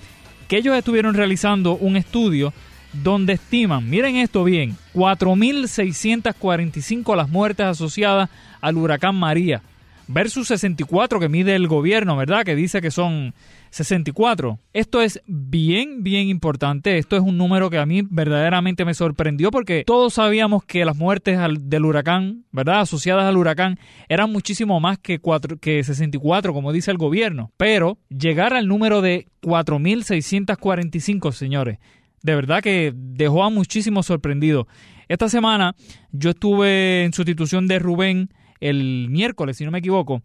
[0.48, 2.54] que ellos estuvieron realizando un estudio
[3.04, 8.30] donde estiman, miren esto bien, 4.645 las muertes asociadas
[8.62, 9.64] al huracán María
[10.08, 12.44] versus 64 que mide el gobierno, ¿verdad?
[12.44, 13.34] Que dice que son
[13.70, 14.60] 64.
[14.74, 16.98] Esto es bien, bien importante.
[16.98, 20.96] Esto es un número que a mí verdaderamente me sorprendió porque todos sabíamos que las
[20.96, 22.82] muertes del huracán, ¿verdad?
[22.82, 25.20] Asociadas al huracán eran muchísimo más que,
[25.60, 27.52] que 64, como dice el gobierno.
[27.58, 31.80] Pero llegar al número de 4.645, señores,
[32.24, 34.68] de verdad que dejó a muchísimos sorprendidos.
[35.08, 35.76] Esta semana
[36.12, 40.22] yo estuve en sustitución de Rubén el miércoles, si no me equivoco,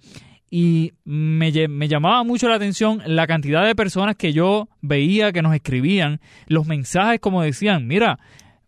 [0.50, 5.54] y me, llamaba mucho la atención la cantidad de personas que yo veía que nos
[5.54, 8.18] escribían, los mensajes como decían, mira,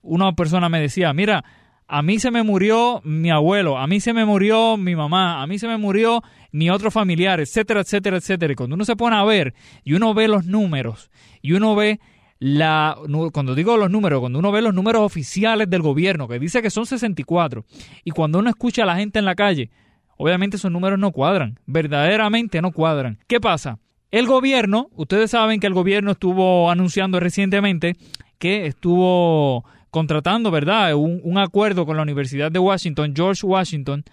[0.00, 1.44] una persona me decía, mira,
[1.86, 5.46] a mí se me murió mi abuelo, a mí se me murió mi mamá, a
[5.46, 8.52] mí se me murió mi otro familiar, etcétera, etcétera, etcétera.
[8.54, 11.10] Y cuando uno se pone a ver y uno ve los números
[11.42, 12.00] y uno ve
[12.46, 12.98] la,
[13.32, 16.68] cuando digo los números, cuando uno ve los números oficiales del gobierno, que dice que
[16.68, 17.64] son 64,
[18.04, 19.70] y cuando uno escucha a la gente en la calle,
[20.18, 23.18] obviamente esos números no cuadran, verdaderamente no cuadran.
[23.28, 23.78] ¿Qué pasa?
[24.10, 27.96] El gobierno, ustedes saben que el gobierno estuvo anunciando recientemente
[28.38, 34.04] que estuvo contratando, ¿verdad?, un, un acuerdo con la Universidad de Washington, George Washington,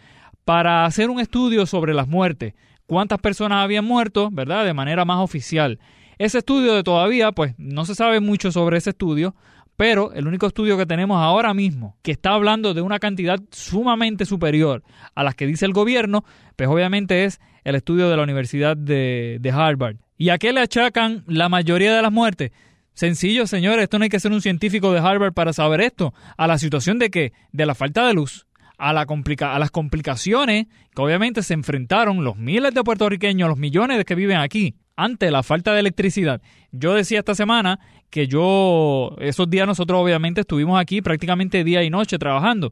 [0.45, 2.53] para hacer un estudio sobre las muertes,
[2.85, 5.79] cuántas personas habían muerto, ¿verdad?, de manera más oficial.
[6.21, 9.33] Ese estudio de todavía, pues no se sabe mucho sobre ese estudio,
[9.75, 14.27] pero el único estudio que tenemos ahora mismo que está hablando de una cantidad sumamente
[14.27, 14.83] superior
[15.15, 16.23] a las que dice el gobierno,
[16.55, 19.95] pues obviamente es el estudio de la Universidad de, Harvard.
[20.15, 22.51] ¿Y a qué le achacan la mayoría de las muertes?
[22.93, 26.13] Sencillo, señores, esto no hay que ser un científico de Harvard para saber esto.
[26.37, 28.45] A la situación de que, de la falta de luz,
[28.81, 30.65] a, la complica a las complicaciones
[30.95, 35.29] que obviamente se enfrentaron los miles de puertorriqueños, los millones de que viven aquí, ante
[35.29, 36.41] la falta de electricidad.
[36.71, 41.91] Yo decía esta semana que yo, esos días nosotros obviamente estuvimos aquí prácticamente día y
[41.91, 42.71] noche trabajando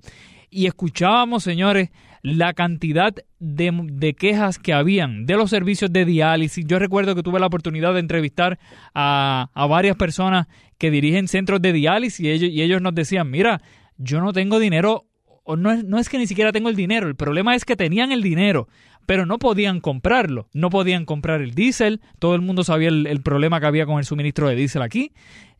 [0.50, 1.90] y escuchábamos, señores,
[2.24, 6.66] la cantidad de, quejas que habían de los servicios de diálisis.
[6.66, 8.58] Yo recuerdo que tuve la oportunidad de entrevistar
[8.96, 10.48] a, a varias personas
[10.80, 13.62] que dirigen centros de diálisis y ellos nos decían, mira,
[13.98, 15.09] yo no tengo dinero,
[15.56, 18.12] no es, no es que ni siquiera tengo el dinero, el problema es que tenían
[18.12, 18.68] el dinero,
[19.06, 20.48] pero no podían comprarlo.
[20.54, 22.00] No podían comprar el diésel.
[22.20, 25.14] Todo el mundo sabía el, problema que había con el suministro de diésel aquí.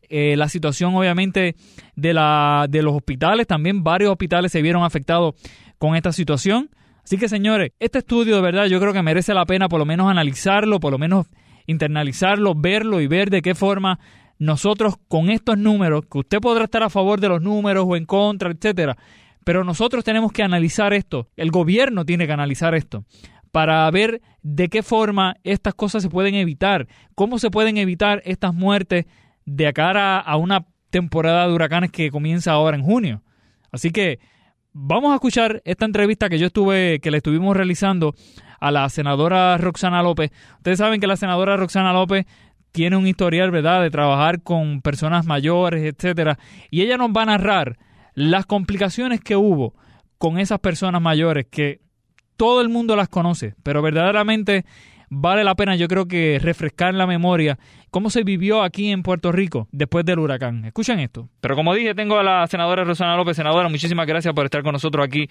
[0.08, 1.56] Eh, la situación, obviamente,
[1.96, 3.48] de, la, de los hospitales.
[3.48, 5.34] También varios hospitales se vieron afectados
[5.78, 6.70] con esta situación.
[7.02, 9.84] Así que, señores, este estudio de verdad yo creo que merece la pena por lo
[9.84, 11.26] menos analizarlo, por lo menos
[11.66, 13.98] internalizarlo, verlo y ver de qué forma
[14.38, 18.06] nosotros con estos números, que usted podrá estar a favor de los números o en
[18.06, 18.96] contra, etcétera,
[19.44, 23.04] Pero nosotros tenemos que analizar esto, el gobierno tiene que analizar esto
[23.50, 28.54] para ver de qué forma estas cosas se pueden evitar, cómo se pueden evitar estas
[28.54, 29.06] muertes
[29.44, 33.22] de cara a una temporada de huracanes que comienza ahora en junio.
[33.72, 34.18] Así que
[34.72, 38.14] vamos a escuchar esta entrevista que yo estuve, que le estuvimos realizando
[38.60, 40.30] a la senadora Roxana López.
[40.58, 42.26] Ustedes saben que la senadora Roxana López
[42.72, 46.38] tiene un historial, ¿verdad?, de trabajar con personas mayores, etcétera,
[46.70, 47.78] y ella nos va a narrar
[48.14, 49.74] las complicaciones que hubo
[50.18, 51.80] con esas personas mayores que
[52.36, 54.64] todo el mundo las conoce, pero verdaderamente
[55.10, 57.58] vale la pena yo creo que refrescar la memoria
[57.90, 60.64] cómo se vivió aquí en Puerto Rico después del huracán.
[60.64, 61.28] Escuchen esto.
[61.40, 63.36] Pero como dije, tengo a la senadora Rosana López.
[63.36, 65.28] Senadora, muchísimas gracias por estar con nosotros aquí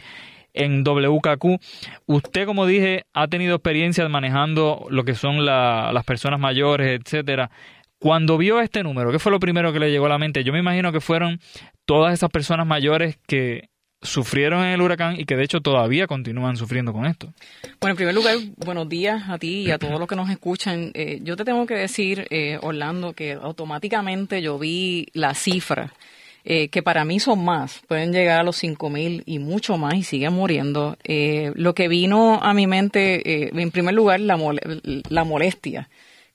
[0.53, 1.61] en WKQ.
[2.05, 7.49] Usted, como dije, ha tenido experiencia manejando lo que son las personas mayores, etcétera.
[7.99, 10.45] Cuando vio este número, ¿qué fue lo primero que le llegó a la mente?
[10.45, 11.41] Yo me imagino que fueron
[11.85, 13.69] todas esas personas mayores que
[14.01, 17.33] sufrieron en el huracán y que de hecho todavía continúan sufriendo con esto.
[17.81, 20.91] Bueno, en primer lugar, buenos días a ti y a todos los que nos escuchan.
[20.93, 25.91] Eh, yo te tengo que decir, eh, Orlando, que automáticamente yo vi la cifra,
[26.45, 30.03] eh, que para mí son más, pueden llegar a los 5.000 y mucho más y
[30.03, 30.97] siguen muriendo.
[31.03, 34.39] lo que vino a mi mente, en primer lugar, la,
[35.09, 35.89] la molestia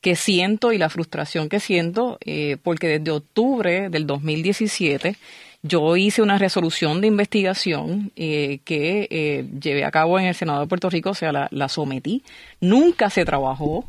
[0.04, 2.18] que siento y la frustración que siento,
[2.62, 5.16] porque desde octubre del 2017
[5.64, 10.60] yo hice una resolución de investigación eh, que eh, llevé a cabo en el Senado
[10.60, 12.22] de Puerto Rico, o sea, la, sometí.
[12.60, 13.86] Nunca se trabajó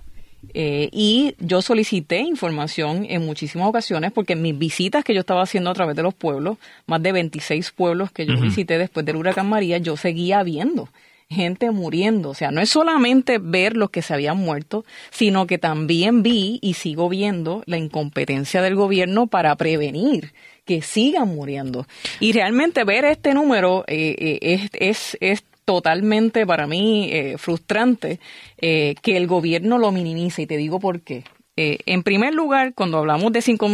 [0.54, 5.42] eh, y yo solicité información en muchísimas ocasiones porque en mis visitas que yo estaba
[5.42, 9.18] haciendo a través de los pueblos, más de 26 pueblos que yo visité después del
[9.18, 10.88] huracán María, yo seguía viendo
[11.30, 12.30] gente muriendo.
[12.30, 16.60] O sea, no es solamente ver los que se habían muerto, sino que también vi
[16.62, 20.34] y sigo viendo la incompetencia del gobierno para prevenir
[20.66, 21.88] que sigan muriendo.
[22.20, 28.20] Y realmente ver este número eh, eh, es, es, es totalmente para mí eh, frustrante
[28.58, 31.24] que el gobierno lo minimice y te digo por qué.
[31.56, 33.68] en primer lugar, cuando hablamos de 5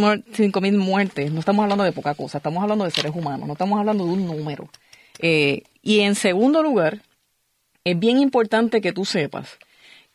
[0.60, 3.78] mil muertes, no estamos hablando de poca cosa, estamos hablando de seres humanos, no estamos
[3.78, 4.68] hablando de un número.
[5.20, 7.00] y en segundo lugar,
[7.84, 9.58] es bien importante que tú sepas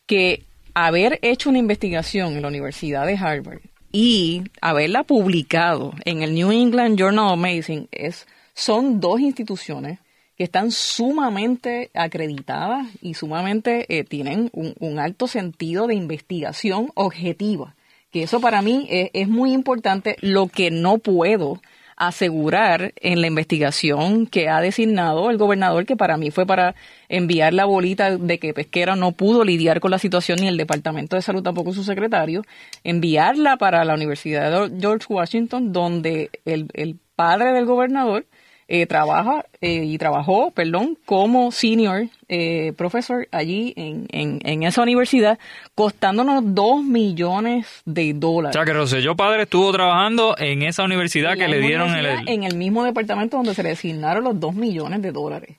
[0.06, 3.60] que haber hecho una investigación en la Universidad de Harvard
[3.92, 9.98] y haberla publicado en el New England Journal of Medicine es, son dos instituciones
[10.36, 17.74] que están sumamente acreditadas y sumamente eh, tienen un, alto sentido de investigación objetiva.
[18.12, 20.16] Que eso para mí es, es muy importante.
[20.20, 21.60] Lo que no puedo
[21.98, 26.76] asegurar en la investigación que ha designado el gobernador, que para mí fue para
[27.08, 31.16] enviar la bolita de que Pesquera no pudo lidiar con la situación ni el Departamento
[31.16, 32.44] de Salud tampoco su secretario,
[32.84, 38.24] enviarla para la Universidad de George Washington, donde el, el padre del gobernador
[38.70, 45.38] eh, trabaja eh, y trabajó, perdón, como senior eh, profesor allí en, en, esa universidad,
[45.74, 48.54] costándonos dos millones de dólares.
[48.54, 52.28] O sea, que Roselló Padre estuvo trabajando en esa universidad que le dieron el...
[52.28, 55.56] En el mismo departamento donde se le asignaron los dos millones de dólares.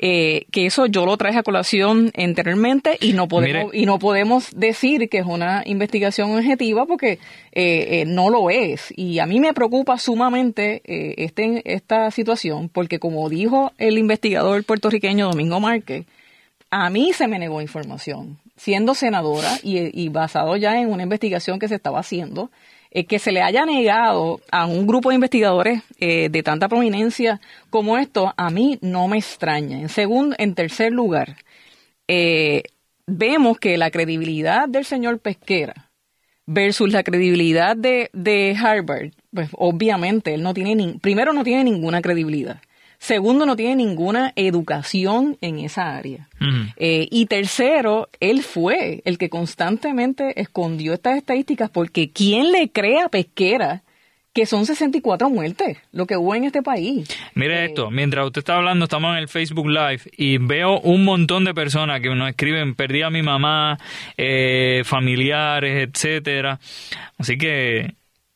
[0.00, 4.48] Eh, que eso yo lo traje a colación anteriormente y no podemos y no podemos
[4.54, 7.18] decir que es una investigación objetiva porque eh,
[7.52, 8.94] eh, no lo es.
[8.96, 15.30] Y a mí me preocupa sumamente este, esta situación porque como dijo el investigador puertorriqueño
[15.30, 16.06] Domingo Márquez
[16.70, 21.58] a mí se me negó información siendo senadora y, y basado ya en una investigación
[21.58, 22.50] que se estaba haciendo
[22.90, 27.40] eh, que se le haya negado a un grupo de investigadores eh, de tanta prominencia
[27.70, 29.80] como esto, a mí no me extraña.
[29.80, 31.36] En segundo, en tercer lugar,
[32.08, 32.62] eh,
[33.06, 35.90] vemos que la credibilidad del señor Pesquera
[36.46, 41.64] versus la credibilidad de, de Harvard, pues obviamente él no tiene ni, primero no tiene
[41.64, 42.62] ninguna credibilidad.
[42.98, 46.28] Segundo, no tiene ninguna educación en esa área.
[46.76, 53.08] Eh, y tercero, él fue el que constantemente escondió estas estadísticas porque ¿quién le crea
[53.08, 53.82] Pesquera
[54.32, 57.08] que son 64 muertes lo que hubo en este país?
[57.34, 61.04] Mire eh, esto, mientras usted está hablando, estamos en el Facebook Live y veo un
[61.04, 63.78] montón de personas que nos escriben, perdí a mi mamá,
[64.16, 66.58] eh, familiares, etcétera.
[67.16, 67.94] Así que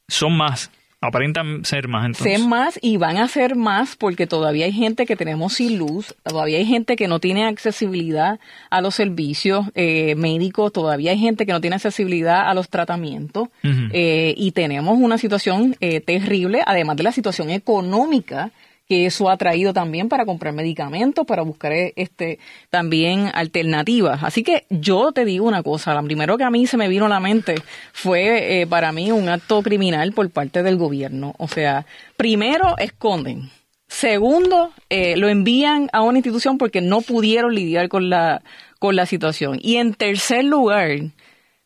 [0.09, 0.71] son más.
[1.05, 2.39] Aparentan ser más entonces.
[2.39, 6.15] Ser más y van a ser más porque todavía hay gente que tenemos sin luz,
[6.23, 8.39] todavía hay gente que no tiene accesibilidad
[8.71, 13.49] a los servicios eh, médicos, todavía hay gente que no tiene accesibilidad a los tratamientos
[13.65, 18.53] eh, y tenemos una situación eh, terrible, además de la situación económica
[18.93, 22.39] que eso ha traído también para comprar medicamentos, para buscar este
[22.69, 24.23] también alternativas.
[24.23, 27.07] Así que yo te digo una cosa, lo primero que a mí se me vino
[27.07, 27.55] a la mente
[27.95, 31.35] fue eh, para mí un acto criminal por parte del gobierno.
[31.39, 31.87] O sea,
[32.19, 33.51] primero esconden
[33.89, 38.43] Segundo, eh, lo envían a una institución porque no pudieron lidiar con la,
[38.79, 39.59] con la situación.
[39.63, 40.99] Y en tercer lugar,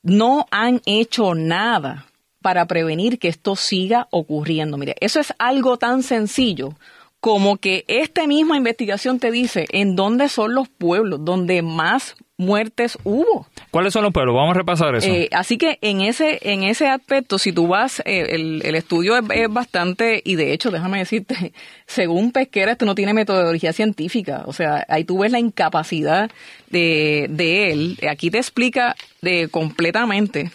[0.02, 2.06] no han hecho nada
[2.40, 4.76] para prevenir que esto siga ocurriendo.
[4.76, 6.74] Mire, eso es algo tan sencillo
[7.20, 12.98] como que esta misma investigación te dice en dónde son los pueblos donde más muertes
[13.04, 13.46] hubo.
[13.70, 14.34] ¿Cuáles son los pueblos?
[14.34, 15.08] Vamos a repasar eso.
[15.08, 19.16] Eh, así que en ese en ese aspecto, si tú vas, eh, el, el, estudio
[19.16, 21.52] es, bastante, y de hecho, déjame decirte,
[21.86, 24.42] según Pesquera, esto no tiene metodología científica.
[24.46, 26.30] O sea, ahí tú ves la incapacidad
[26.68, 27.98] de, de él.
[28.08, 30.50] Aquí te explica de completamente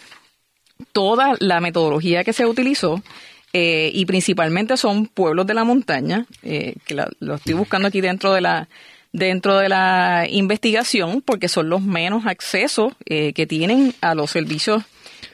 [0.92, 3.02] toda la metodología que se utilizó
[3.52, 8.32] eh, y principalmente son pueblos de la montaña, eh, que lo estoy buscando aquí dentro
[8.32, 8.68] de la
[9.12, 14.84] dentro de la investigación porque son los menos accesos eh, que tienen a los servicios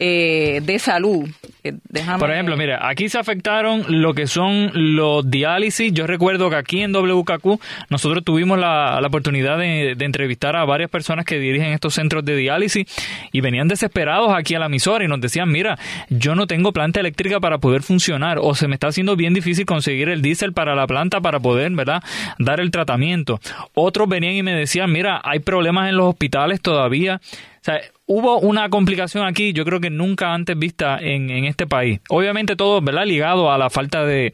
[0.00, 1.28] eh, de salud.
[1.64, 1.72] Eh,
[2.18, 5.92] Por ejemplo, mira, aquí se afectaron lo que son los diálisis.
[5.92, 11.24] Yo recuerdo que aquí en WKQ nosotros tuvimos la, oportunidad de, entrevistar a varias personas
[11.24, 12.86] que dirigen estos centros de diálisis
[13.32, 15.78] y venían desesperados aquí a la emisora y nos decían, mira,
[16.10, 19.66] yo no tengo planta eléctrica para poder funcionar o se me está haciendo bien difícil
[19.66, 22.02] conseguir el diésel para la planta para poder, ¿verdad?,
[22.38, 23.40] dar el tratamiento.
[23.74, 27.20] Otros venían y me decían, mira, hay problemas en los hospitales todavía
[27.60, 31.66] o sea, hubo una complicación aquí, yo creo que nunca antes vista en, en este
[31.66, 32.00] país.
[32.08, 34.32] Obviamente todo, ¿verdad?, ligado a la falta de,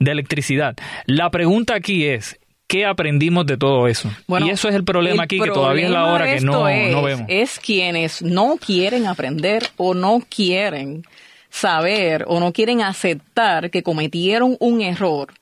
[0.00, 0.76] electricidad.
[1.06, 4.10] La pregunta aquí es, ¿qué aprendimos de todo eso?
[4.40, 7.26] y eso es el problema aquí, que todavía es la hora que no, no vemos.
[7.28, 11.04] Es quienes no quieren aprender o no quieren
[11.48, 15.32] saber o no quieren aceptar que cometieron un error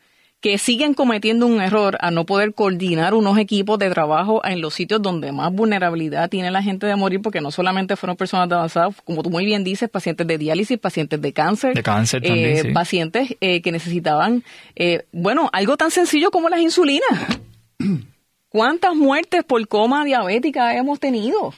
[0.41, 4.74] que siguen cometiendo un error a no poder coordinar unos equipos de trabajo en los
[4.74, 8.55] sitios donde más vulnerabilidad tiene la gente de morir, porque no solamente fueron personas de
[8.55, 12.66] avanzada, como tú muy bien dices, pacientes de diálisis, pacientes de cáncer, de cáncer también,
[12.66, 14.43] eh, pacientes eh, que necesitaban,
[14.76, 17.38] eh, bueno, algo tan sencillo como las insulinas.
[18.49, 21.55] ¿Cuántas muertes por coma diabética hemos tenido?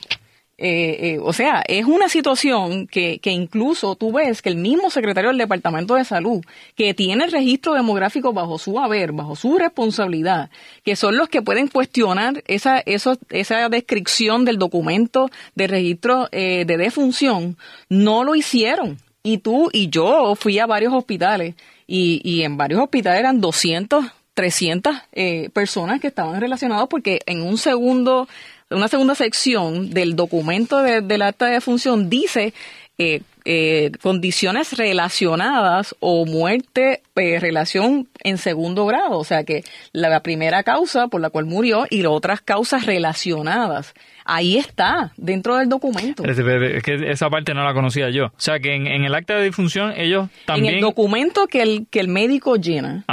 [0.58, 4.90] Eh, eh, o sea, es una situación que, que, incluso tú ves que el mismo
[4.90, 6.44] secretario del Departamento de Salud,
[6.76, 10.50] que tiene el registro demográfico bajo su haber, bajo su responsabilidad,
[10.84, 16.64] que son los que pueden cuestionar esa, eso, esa descripción del documento de registro eh,
[16.66, 17.56] de defunción,
[17.88, 18.98] no lo hicieron.
[19.24, 21.54] Y tú y yo fui a varios hospitales
[21.86, 27.42] y, y en varios hospitales eran 200 300 eh, personas que estaban relacionadas porque en
[27.42, 28.28] un segundo
[28.74, 32.52] una segunda sección del documento del acta de función dice
[32.98, 40.22] eh, eh, condiciones relacionadas o muerte, eh, relación en segundo grado, o sea que la,
[40.22, 43.94] primera causa por la cual murió y las otras causas relacionadas.
[44.24, 46.22] Ahí está, dentro del documento.
[46.24, 46.36] Es,
[46.84, 48.26] que esa parte no la conocía yo.
[48.26, 50.74] O sea que en, el acta de difunción ellos también...
[50.74, 53.04] En el documento que el, que el médico llena,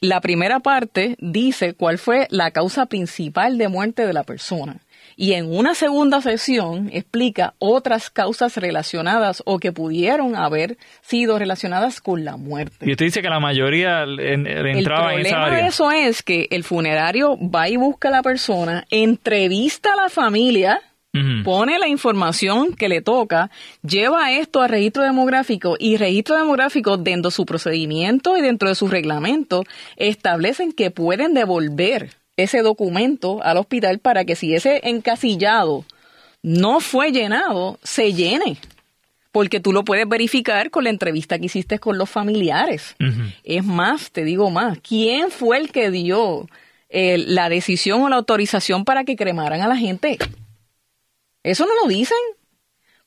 [0.00, 4.80] la primera parte dice cuál fue la causa principal de muerte de la persona
[5.22, 12.00] y en una segunda sesión explica otras causas relacionadas o que pudieron haber sido relacionadas
[12.00, 12.86] con la muerte.
[12.88, 15.62] Y usted dice que la mayoría entraba en esa área.
[15.62, 20.08] de eso es que el funerario va y busca a la persona, entrevista a la
[20.08, 20.80] familia,
[21.44, 23.48] pone la información que le toca,
[23.86, 28.74] lleva esto a registro demográfico y registro demográfico dentro de su procedimiento y dentro de
[28.74, 29.62] su reglamento
[29.96, 35.84] establecen que pueden devolver ese documento al hospital para que si ese encasillado
[36.42, 38.58] no fue llenado, se llene.
[39.30, 42.94] Porque tú lo puedes verificar con la entrevista que hiciste con los familiares.
[43.44, 46.48] Es más, te digo más, ¿quién fue el que dio
[46.90, 50.18] eh, la decisión o la autorización para que cremaran a la gente?
[51.42, 52.18] Eso no lo dicen.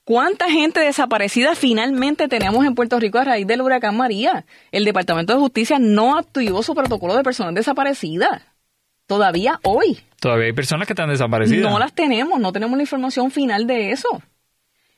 [0.03, 4.45] ¿Cuánta gente desaparecida finalmente tenemos en Puerto Rico a raíz del huracán María?
[4.71, 8.43] El Departamento de Justicia no activó su protocolo de personas desaparecidas.
[9.07, 9.99] Todavía hoy.
[10.19, 11.71] Todavía hay personas que están desaparecidas.
[11.71, 14.21] No las tenemos, no tenemos la información final de eso.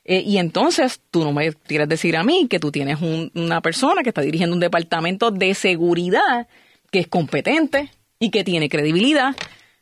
[0.04, 2.98] Eh, y entonces tú no me quieres decir a mí que tú tienes
[3.34, 6.48] una persona que está dirigiendo un departamento de seguridad
[6.90, 9.36] que es competente y que tiene credibilidad.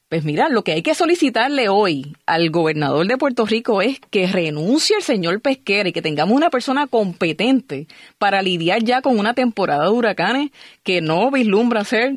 [0.09, 4.29] Pues mira, lo que hay que solicitarle hoy al gobernador de Puerto Rico es que
[4.29, 9.35] renuncie el señor Pesquera y que tengamos una persona competente para lidiar ya con una
[9.35, 10.51] temporada de huracanes
[10.85, 12.15] que no vislumbra ser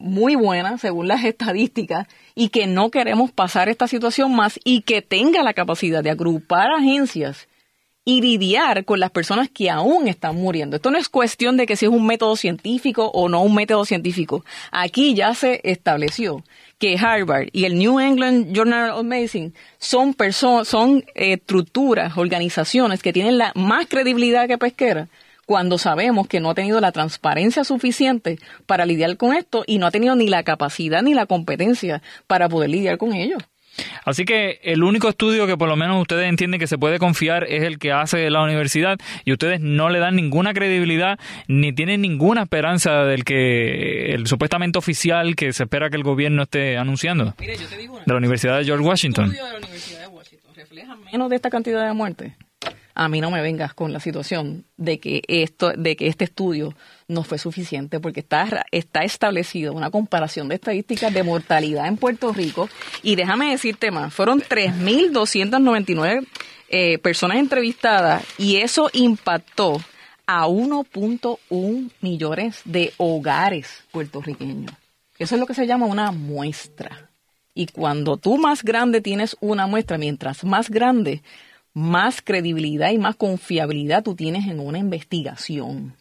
[0.00, 5.02] muy buena según las estadísticas y que no queremos pasar esta situación más y que
[5.02, 7.46] tenga la capacidad de agrupar agencias
[8.04, 10.76] y lidiar con las personas que aún están muriendo.
[10.76, 13.84] Esto no es cuestión de que si es un método científico o no un método
[13.84, 14.44] científico.
[14.72, 16.42] Aquí ya se estableció
[16.78, 20.16] que Harvard y el New England Journal of Medicine son,
[20.64, 25.08] son eh, estructuras, organizaciones que tienen la más credibilidad que pesquera
[25.50, 29.86] cuando sabemos que no ha tenido la transparencia suficiente para lidiar con esto y no
[29.88, 33.36] ha tenido ni la capacidad ni la competencia para poder lidiar con ello.
[34.04, 37.48] Así que el único estudio que por lo menos ustedes entienden que se puede confiar
[37.48, 42.00] es el que hace la universidad y ustedes no le dan ninguna credibilidad ni tienen
[42.00, 47.34] ninguna esperanza del que el supuestamente oficial que se espera que el gobierno esté anunciando.
[47.40, 49.24] Mire, yo te digo una de la Universidad de George Washington.
[49.24, 52.34] estudio de la Universidad de Washington refleja menos de esta cantidad de muertes.
[53.00, 56.74] A mí no me vengas con la situación de que esto, de que este estudio
[57.08, 62.30] no fue suficiente, porque está, está establecido una comparación de estadísticas de mortalidad en Puerto
[62.34, 62.68] Rico.
[63.02, 66.26] Y déjame decirte más, fueron 3.299
[66.68, 69.80] eh, personas entrevistadas y eso impactó
[70.26, 74.74] a 1.1 millones de hogares puertorriqueños.
[75.18, 77.08] Eso es lo que se llama una muestra.
[77.54, 81.22] Y cuando tú más grande tienes una muestra, mientras más grande,
[81.72, 85.94] más credibilidad y más confiabilidad tú tienes en una investigación.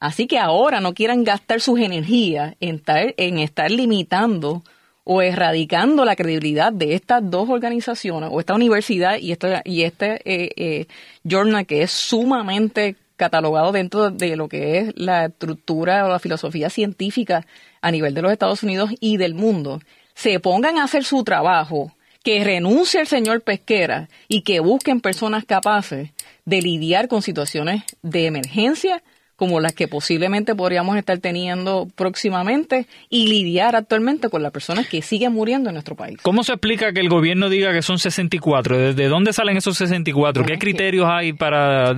[0.00, 4.62] Así que ahora no quieran gastar sus energías en estar, en estar limitando
[5.04, 10.20] o erradicando la credibilidad de estas dos organizaciones o esta universidad y, esta, y este
[10.24, 10.86] eh, eh,
[11.24, 16.70] journal que es sumamente catalogado dentro de lo que es la estructura o la filosofía
[16.70, 17.46] científica
[17.80, 19.80] a nivel de los Estados Unidos y del mundo,
[20.14, 21.92] se pongan a hacer su trabajo
[22.22, 26.10] que renuncie el señor Pesquera y que busquen personas capaces
[26.44, 29.02] de lidiar con situaciones de emergencia
[29.36, 35.02] como las que posiblemente podríamos estar teniendo próximamente y lidiar actualmente con las personas que
[35.02, 36.18] siguen muriendo en nuestro país.
[36.22, 38.78] ¿Cómo se explica que el gobierno diga que son 64?
[38.78, 40.44] ¿Desde dónde salen esos 64?
[40.44, 41.96] ¿Qué criterios hay para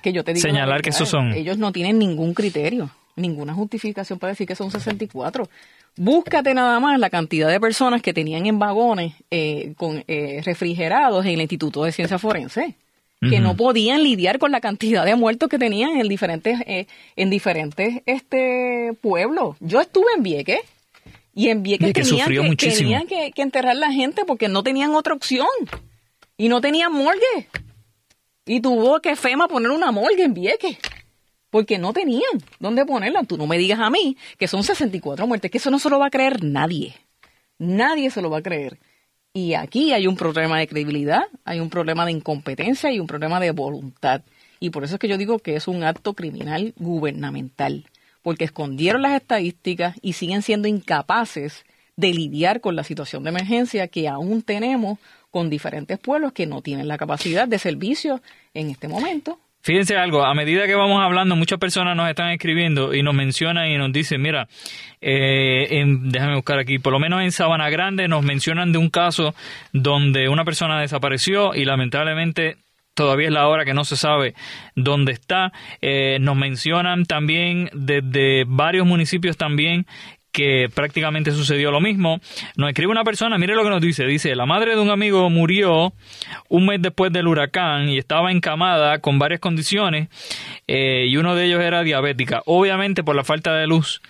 [0.00, 1.34] que yo te señalar que esos son?
[1.34, 5.46] Ellos no tienen ningún criterio, ninguna justificación para decir que son 64.
[5.98, 11.26] Búscate nada más la cantidad de personas que tenían en vagones eh, con eh, refrigerados
[11.26, 12.76] en el Instituto de Ciencia Forense
[13.20, 16.86] que no podían lidiar con la cantidad de muertos que tenían en diferentes eh,
[17.16, 19.56] en diferentes este pueblos.
[19.58, 20.60] Yo estuve en Vieques
[21.34, 25.14] y en Vieques tenían, que, tenían que, que, enterrar la gente porque no tenían otra
[25.14, 25.48] opción
[26.36, 27.48] y no tenían morgue.
[28.46, 30.78] Y tuvo que FEMA poner una morgue en Vieques
[31.50, 32.22] porque no tenían
[32.58, 33.24] dónde ponerla.
[33.24, 35.98] Tú no me digas a mí que son 64 muertes, que eso no se lo
[35.98, 36.94] va a creer nadie.
[37.58, 38.78] Nadie se lo va a creer.
[39.32, 43.40] Y aquí hay un problema de credibilidad, hay un problema de incompetencia y un problema
[43.40, 44.22] de voluntad.
[44.58, 47.86] Y por eso es que yo digo que es un acto criminal gubernamental,
[48.22, 53.88] porque escondieron las estadísticas y siguen siendo incapaces de lidiar con la situación de emergencia
[53.88, 54.98] que aún tenemos
[55.30, 58.22] con diferentes pueblos que no tienen la capacidad de servicio
[58.54, 59.38] en este momento
[59.68, 63.68] Fíjense algo, a medida que vamos hablando, muchas personas nos están escribiendo y nos mencionan
[63.68, 64.48] y nos dicen, mira,
[65.02, 69.34] eh, déjame buscar aquí, por lo menos en Sabana Grande nos mencionan de un caso
[69.74, 72.56] donde una persona desapareció y lamentablemente
[72.94, 74.32] todavía es la hora que no se sabe
[74.74, 75.52] dónde está.
[75.82, 79.86] Eh, nos mencionan también desde varios municipios también
[80.32, 82.20] que prácticamente sucedió lo mismo.
[82.56, 85.28] Nos escribe una persona, mire lo que nos dice, dice, la madre de un amigo
[85.30, 85.92] murió
[86.48, 90.08] un mes después del huracán y estaba encamada con varias condiciones
[90.66, 92.42] eh, y uno de ellos era diabética.
[92.46, 94.02] Obviamente por la falta de luz,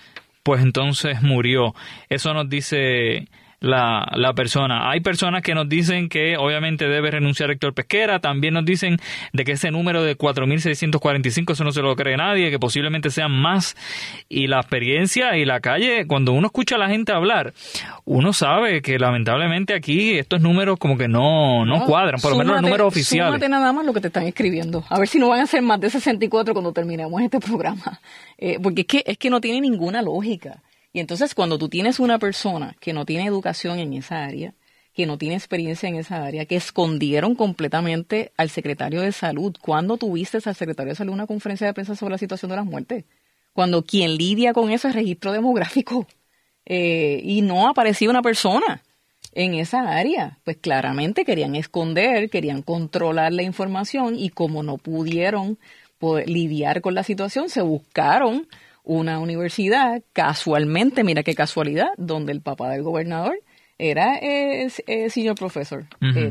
[0.43, 1.75] pues entonces murió.
[2.09, 3.29] Eso nos dice
[3.61, 4.91] la, la persona.
[4.91, 8.99] Hay personas que nos dicen que obviamente debe renunciar Héctor Pesquera, también nos dicen
[9.33, 13.33] de que ese número de 4.645, eso no se lo cree nadie, que posiblemente sean
[13.33, 13.77] más.
[14.29, 17.53] Y la experiencia y la calle, cuando uno escucha a la gente hablar,
[18.05, 22.55] uno sabe que lamentablemente aquí estos números como que no, no, cuadran, por lo menos
[22.55, 23.33] los números oficiales.
[23.33, 24.85] Súmate nada más lo que te están escribiendo.
[24.89, 28.01] A ver si no van a ser más de 64 cuando terminemos este programa.
[28.41, 30.63] Eh, porque es que, es que no tiene ninguna lógica.
[30.93, 34.55] Y entonces cuando tú tienes una persona que no tiene educación en esa área,
[34.95, 39.55] que no tiene experiencia en esa área, que escondieron completamente al secretario de salud.
[39.61, 42.64] ¿Cuándo tuviste al secretario de salud una conferencia de prensa sobre la situación de las
[42.66, 43.05] muertes?
[43.53, 46.07] Cuando quien lidia con eso es registro demográfico
[46.66, 48.82] eh, y no aparecía una persona
[49.32, 50.39] en esa área.
[50.45, 55.59] Pues claramente querían esconder, querían controlar la información y como no pudieron
[56.26, 58.49] lidiar con la situación, se buscaron
[58.89, 63.39] una universidad, casualmente, mira qué casualidad, donde el papá del gobernador
[63.76, 65.84] era eh, eh senior profesor,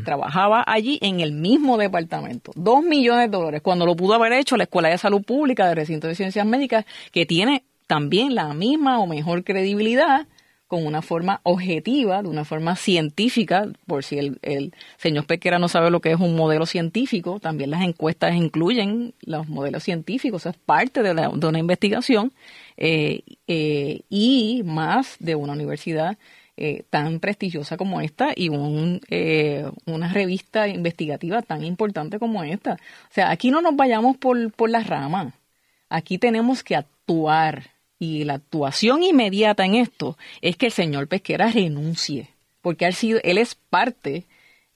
[0.04, 2.52] trabajaba allí en el mismo departamento.
[2.56, 5.76] Dos millones de dólares, cuando lo pudo haber hecho la Escuela de Salud Pública de
[5.76, 10.28] Recinto de Ciencias Médicas, que tiene también la misma o mejor credibilidad
[10.68, 15.90] con una forma objetiva, de una forma científica, por si el, señor Pequera no sabe
[15.90, 21.04] lo que es un modelo científico, también las encuestas incluyen los modelos científicos, es parte
[21.04, 22.34] de, la, de una investigación
[22.76, 26.18] eh, eh, y más de una universidad
[26.58, 29.00] eh, tan prestigiosa como esta y un,
[29.86, 32.74] una revista investigativa tan importante como esta.
[32.74, 35.34] O sea, aquí no nos vayamos por, por las ramas.
[35.90, 41.50] Aquí tenemos que actuar y la actuación inmediata en esto es que el señor Pesquera
[41.52, 42.30] renuncie,
[42.62, 44.26] porque él, él es parte,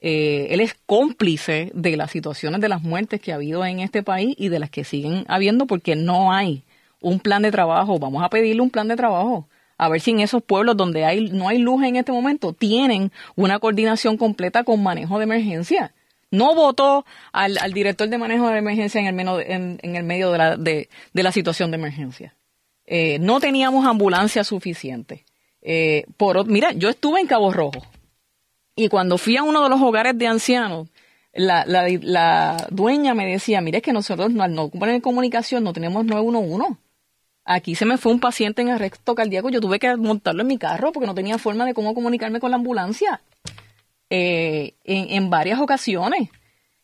[0.00, 4.02] eh, él es cómplice de las situaciones de las muertes que ha habido en este
[4.02, 6.64] país y de las que siguen habiendo porque no hay
[7.00, 7.98] un plan de trabajo.
[7.98, 9.48] Vamos a pedirle un plan de trabajo.
[9.78, 13.12] A ver si en esos pueblos donde hay, no hay luz en este momento tienen
[13.36, 15.94] una coordinación completa con manejo de emergencia.
[16.30, 20.56] No votó al, director de manejo de emergencia en el, en, el medio de la,
[20.56, 22.34] de la situación de emergencia
[22.94, 25.24] eh, no teníamos ambulancia suficiente.
[25.62, 27.82] Eh, por, mira, yo estuve en Cabo Rojo
[28.76, 30.90] y cuando fui a uno de los hogares de ancianos,
[31.32, 36.04] la, la, dueña me decía, mire, es que nosotros al no poner comunicación no tenemos
[36.04, 36.76] 911.
[37.46, 40.58] Aquí se me fue un paciente en arresto cardíaco, yo tuve que montarlo en mi
[40.58, 43.22] carro porque no tenía forma de cómo comunicarme con la ambulancia.
[44.10, 46.28] Eh, en, en varias ocasiones.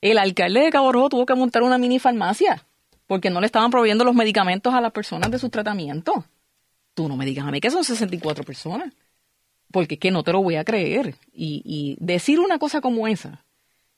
[0.00, 2.64] El alcalde de Cabo Rojo tuvo que montar una mini farmacia
[3.08, 6.24] porque no le estaban proveyendo los medicamentos a las personas de su tratamiento.
[6.94, 8.92] Tú no me digas a mí que son 64 personas,
[9.72, 11.16] porque es que no te lo voy a creer.
[11.32, 13.44] Y, decir una cosa como esa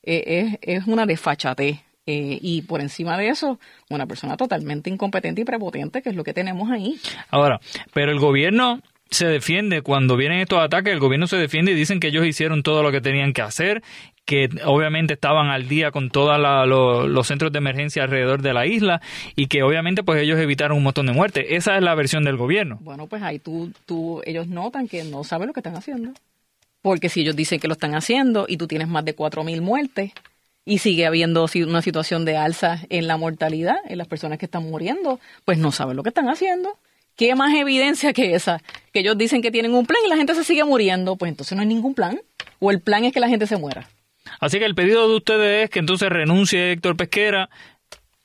[0.01, 1.81] eh, es, una desfachatez.
[2.07, 3.59] Eh, y por encima de eso,
[3.89, 6.99] una persona totalmente incompetente y prepotente, que es lo que tenemos ahí.
[7.29, 7.59] Ahora,
[7.93, 8.81] pero el gobierno
[9.11, 12.63] se defiende cuando vienen estos ataques, el gobierno se defiende y dicen que ellos hicieron
[12.63, 13.83] todo lo que tenían que hacer,
[14.25, 16.37] que obviamente estaban al día con todos
[17.07, 19.01] los centros de emergencia alrededor de la isla
[19.35, 21.45] y que obviamente pues ellos evitaron un montón de muertes.
[21.49, 22.77] Esa es la versión del gobierno.
[22.81, 26.13] Bueno, pues ahí tú, tú, ellos notan que no saben lo que están haciendo.
[26.81, 30.11] Porque si ellos dicen que lo están haciendo y tú tienes más de 4.000 muertes
[30.65, 34.63] y sigue habiendo una situación de alza en la mortalidad, en las personas que están
[34.63, 36.77] muriendo, pues no saben lo que están haciendo.
[37.15, 38.61] ¿Qué más evidencia que esa?
[38.93, 41.17] Que ellos dicen que tienen un plan y la gente se sigue muriendo.
[41.17, 42.19] Pues entonces no hay ningún plan.
[42.59, 43.89] O el plan es que la gente se muera.
[44.39, 47.49] Así que el pedido de ustedes es que entonces renuncie Héctor Pesquera.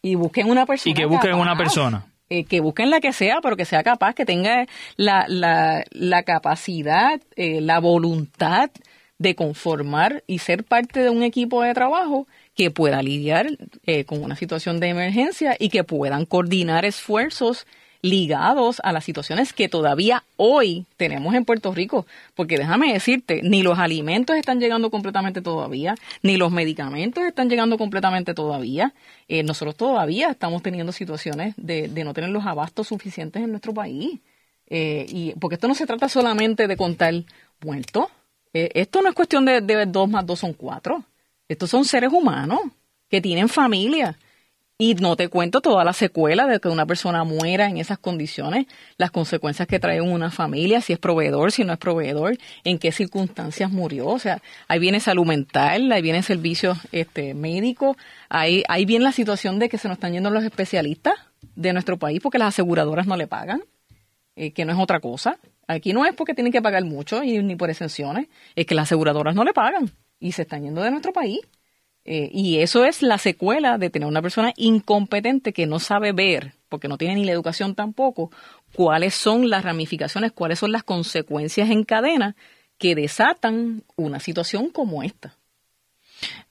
[0.03, 0.91] Y busquen una persona.
[0.91, 2.07] Y que busquen una persona.
[2.29, 6.23] Eh, que busquen la que sea, pero que sea capaz, que tenga la, la, la
[6.25, 8.71] capacidad, eh, la voluntad
[9.19, 13.47] de conformar y ser parte de un equipo de trabajo que pueda lidiar
[13.85, 17.67] eh, con una situación de emergencia y que puedan coordinar esfuerzos
[18.03, 22.07] ligados a las situaciones que todavía hoy tenemos en Puerto Rico.
[22.35, 27.79] Porque déjame decirte, ni los alimentos están llegando completamente todavía, ni los medicamentos están llegando
[27.79, 28.95] completamente todavía.
[29.29, 34.21] Eh, nosotros todavía estamos teniendo situaciones de, no tener los abastos suficientes en nuestro país.
[34.69, 37.15] Eh, y porque esto no se trata solamente de contar
[37.65, 38.07] muertos.
[38.53, 41.05] Eh, esto no es cuestión de, de dos más dos son cuatro.
[41.49, 42.61] Estos son seres humanos
[43.09, 44.19] que tienen familia
[44.79, 48.66] y no te cuento toda la secuela de que una persona muera en esas condiciones,
[48.99, 52.93] las consecuencias que trae una familia, si es proveedor, si no es proveedor, en qué
[52.93, 54.09] circunstancias murió.
[54.09, 57.97] O sea, ahí viene salud mental, ahí viene servicios este, médicos,
[58.29, 61.14] ahí, ahí viene la situación de que se nos están yendo los especialistas
[61.55, 63.62] de nuestro país porque las aseguradoras no le pagan,
[64.35, 65.39] eh, que no es otra cosa.
[65.68, 68.85] Aquí no es porque tienen que pagar mucho y ni por exenciones, es que las
[68.85, 71.41] aseguradoras no le pagan y se están yendo de nuestro país.
[72.09, 76.53] Eh, y eso es la secuela de tener una persona incompetente que no sabe ver,
[76.69, 78.31] porque no tiene ni la educación tampoco,
[78.73, 82.37] cuáles son las ramificaciones, cuáles son las consecuencias en cadena
[82.79, 85.35] que desatan una situación como esta.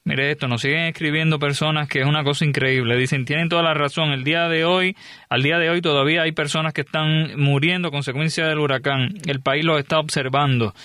[0.03, 2.97] Mire esto, nos siguen escribiendo personas que es una cosa increíble.
[2.97, 4.11] Dicen, tienen toda la razón.
[4.11, 4.95] El día de hoy,
[5.29, 9.17] al día de hoy todavía hay personas que están muriendo consecuencia del huracán.
[9.25, 10.75] El país lo está observando.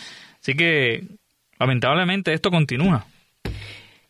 [0.41, 1.05] Así que,
[1.59, 3.05] lamentablemente, esto continúa.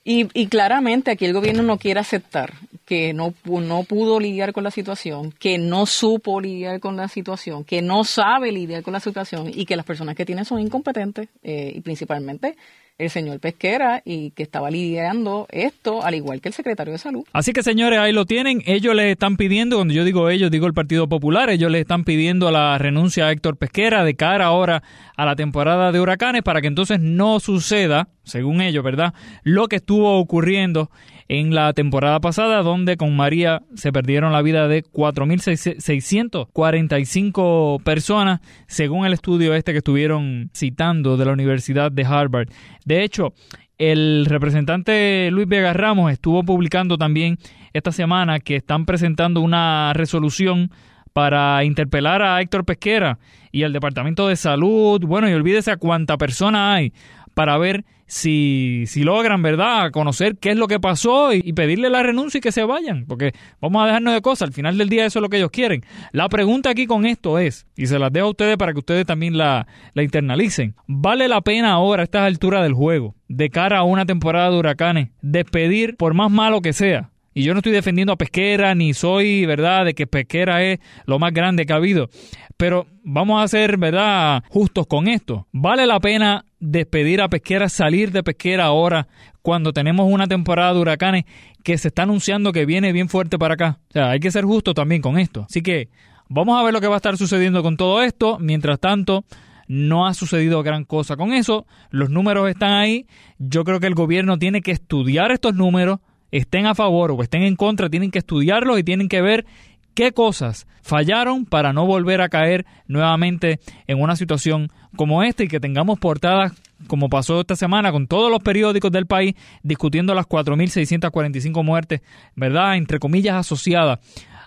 [0.03, 2.55] Y, y, claramente aquí el gobierno no quiere aceptar
[2.87, 7.65] que no, no pudo lidiar con la situación, que no supo lidiar con la situación,
[7.65, 11.29] que no sabe lidiar con la situación y que las personas que tienen son incompetentes
[11.43, 12.57] eh, y principalmente
[13.01, 17.25] el señor Pesquera y que estaba lidiando esto, al igual que el secretario de Salud.
[17.33, 18.63] Así que, señores, ahí lo tienen.
[18.67, 22.05] Ellos les están pidiendo, cuando yo digo ellos, digo el Partido Popular, ellos le están
[22.05, 24.83] pidiendo la renuncia a Héctor Pesquera de cara ahora
[25.17, 29.77] a la temporada de huracanes para que entonces no suceda, según ellos, ¿verdad?, lo que
[29.77, 30.91] estuvo ocurriendo
[31.31, 39.07] en la temporada pasada, donde con María se perdieron la vida de 4.645 personas, según
[39.07, 42.49] el estudio este que estuvieron citando de la Universidad de Harvard.
[42.85, 43.33] De hecho,
[43.78, 47.39] el representante Luis Vega Ramos estuvo publicando también
[47.72, 50.72] esta semana que están presentando una resolución
[51.12, 53.20] para interpelar a Héctor Pesquera
[53.53, 56.93] y al Departamento de Salud, bueno, y olvídese a cuánta persona hay
[57.35, 62.03] para ver si, si logran, ¿verdad?, conocer qué es lo que pasó y, pedirle la
[62.03, 65.07] renuncia y que se vayan, porque vamos a dejarnos de cosas, al final del día
[65.07, 65.85] eso es lo que ellos quieren.
[66.11, 69.07] La pregunta aquí con esto es, y se las dejo a ustedes para que ustedes
[69.07, 73.79] también la, la internalicen, ¿vale la pena ahora a estas alturas del juego, de cara
[73.79, 77.72] a una temporada de huracanes, despedir, por más malo que sea, Y yo no estoy
[77.72, 81.76] defendiendo a Pesquera, ni soy, ¿verdad?, de que Pesquera es lo más grande que ha
[81.76, 82.11] habido.
[82.57, 85.47] Pero vamos a ser, ¿verdad?, justos con esto.
[85.53, 89.07] ¿Vale la pena despedir a Pesquera, salir de Pesquera ahora
[89.43, 91.24] cuando tenemos una temporada de huracanes
[91.62, 93.78] que se está anunciando que viene bien fuerte para acá?
[93.91, 95.47] O sea, hay que ser justos también con esto.
[95.49, 95.89] Así que
[96.28, 98.39] vamos a ver lo que va a estar sucediendo con todo esto.
[98.41, 99.24] Mientras tanto,
[99.68, 101.64] no ha sucedido gran cosa con eso.
[101.91, 103.07] Los números están ahí.
[103.39, 106.01] Yo creo que el gobierno tiene que estudiar estos números
[106.31, 109.47] estén a favor o estén en contra, tienen que estudiarlos y tienen que ver
[109.95, 115.49] qué cosas fallaron para no volver a caer nuevamente en una situación como esta y
[115.49, 116.53] que tengamos portadas
[116.87, 122.01] como pasó esta semana con todos los periódicos del país discutiendo las 4.645 muertes,
[122.35, 122.76] ¿verdad?
[122.76, 123.99] Entre comillas asociadas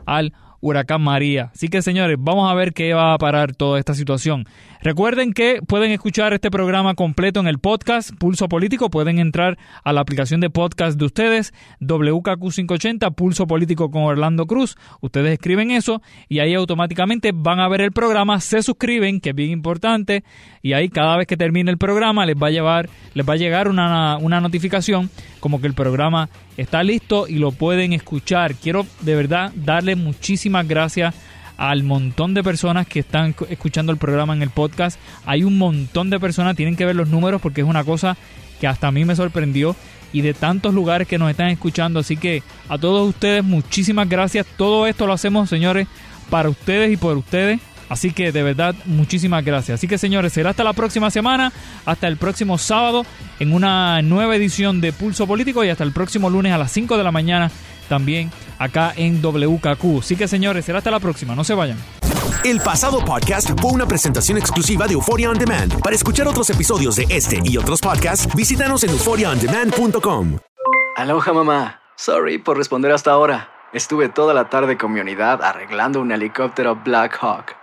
[0.06, 0.34] al
[0.64, 1.52] huracán María.
[1.54, 4.48] Así que señores, vamos a ver qué va a parar toda esta situación.
[4.82, 8.90] Recuerden que pueden escuchar este programa completo en el podcast Pulso Político.
[8.90, 14.78] Pueden entrar a la aplicación de podcast de ustedes, WKQ580, Pulso Político con Orlando Cruz.
[15.02, 19.36] Ustedes escriben eso y ahí automáticamente van a ver el programa, se suscriben, que es
[19.36, 20.24] bien importante,
[20.62, 23.38] y ahí cada vez que termine el programa les va a llevar, les va a
[23.38, 25.10] llegar una, una notificación
[25.44, 28.56] como que el programa está listo y lo pueden escuchar.
[28.56, 31.14] Quiero de verdad darle muchísimas gracias
[31.58, 34.98] al montón de personas que están escuchando el programa en el podcast.
[35.26, 38.16] Hay un montón de personas, tienen que ver los números porque es una cosa
[38.62, 39.76] que hasta a mí me sorprendió
[40.14, 42.00] y de tantos lugares que nos están escuchando.
[42.00, 44.46] Así que a todos ustedes muchísimas gracias.
[44.56, 45.90] Todo esto lo hacemos, señores,
[46.30, 47.60] para ustedes y por ustedes.
[47.94, 49.80] Así que de verdad, muchísimas gracias.
[49.80, 51.54] Así que señores, será hasta la próxima semana,
[51.86, 53.06] hasta el próximo sábado
[53.40, 56.98] en una nueva edición de Pulso Político y hasta el próximo lunes a las 5
[56.98, 57.52] de la mañana
[57.88, 60.00] también acá en WKQ.
[60.00, 61.78] Así que señores, será hasta la próxima, no se vayan.
[62.44, 65.80] El pasado podcast fue una presentación exclusiva de Euphoria On Demand.
[65.82, 70.40] Para escuchar otros episodios de este y otros podcasts, visítanos en euphoriaondemand.com.
[70.98, 71.80] Aloha mamá.
[71.96, 73.50] Sorry por responder hasta ahora.
[73.72, 77.63] Estuve toda la tarde con mi unidad arreglando un helicóptero Black Hawk.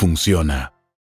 [0.00, 0.79] funciona.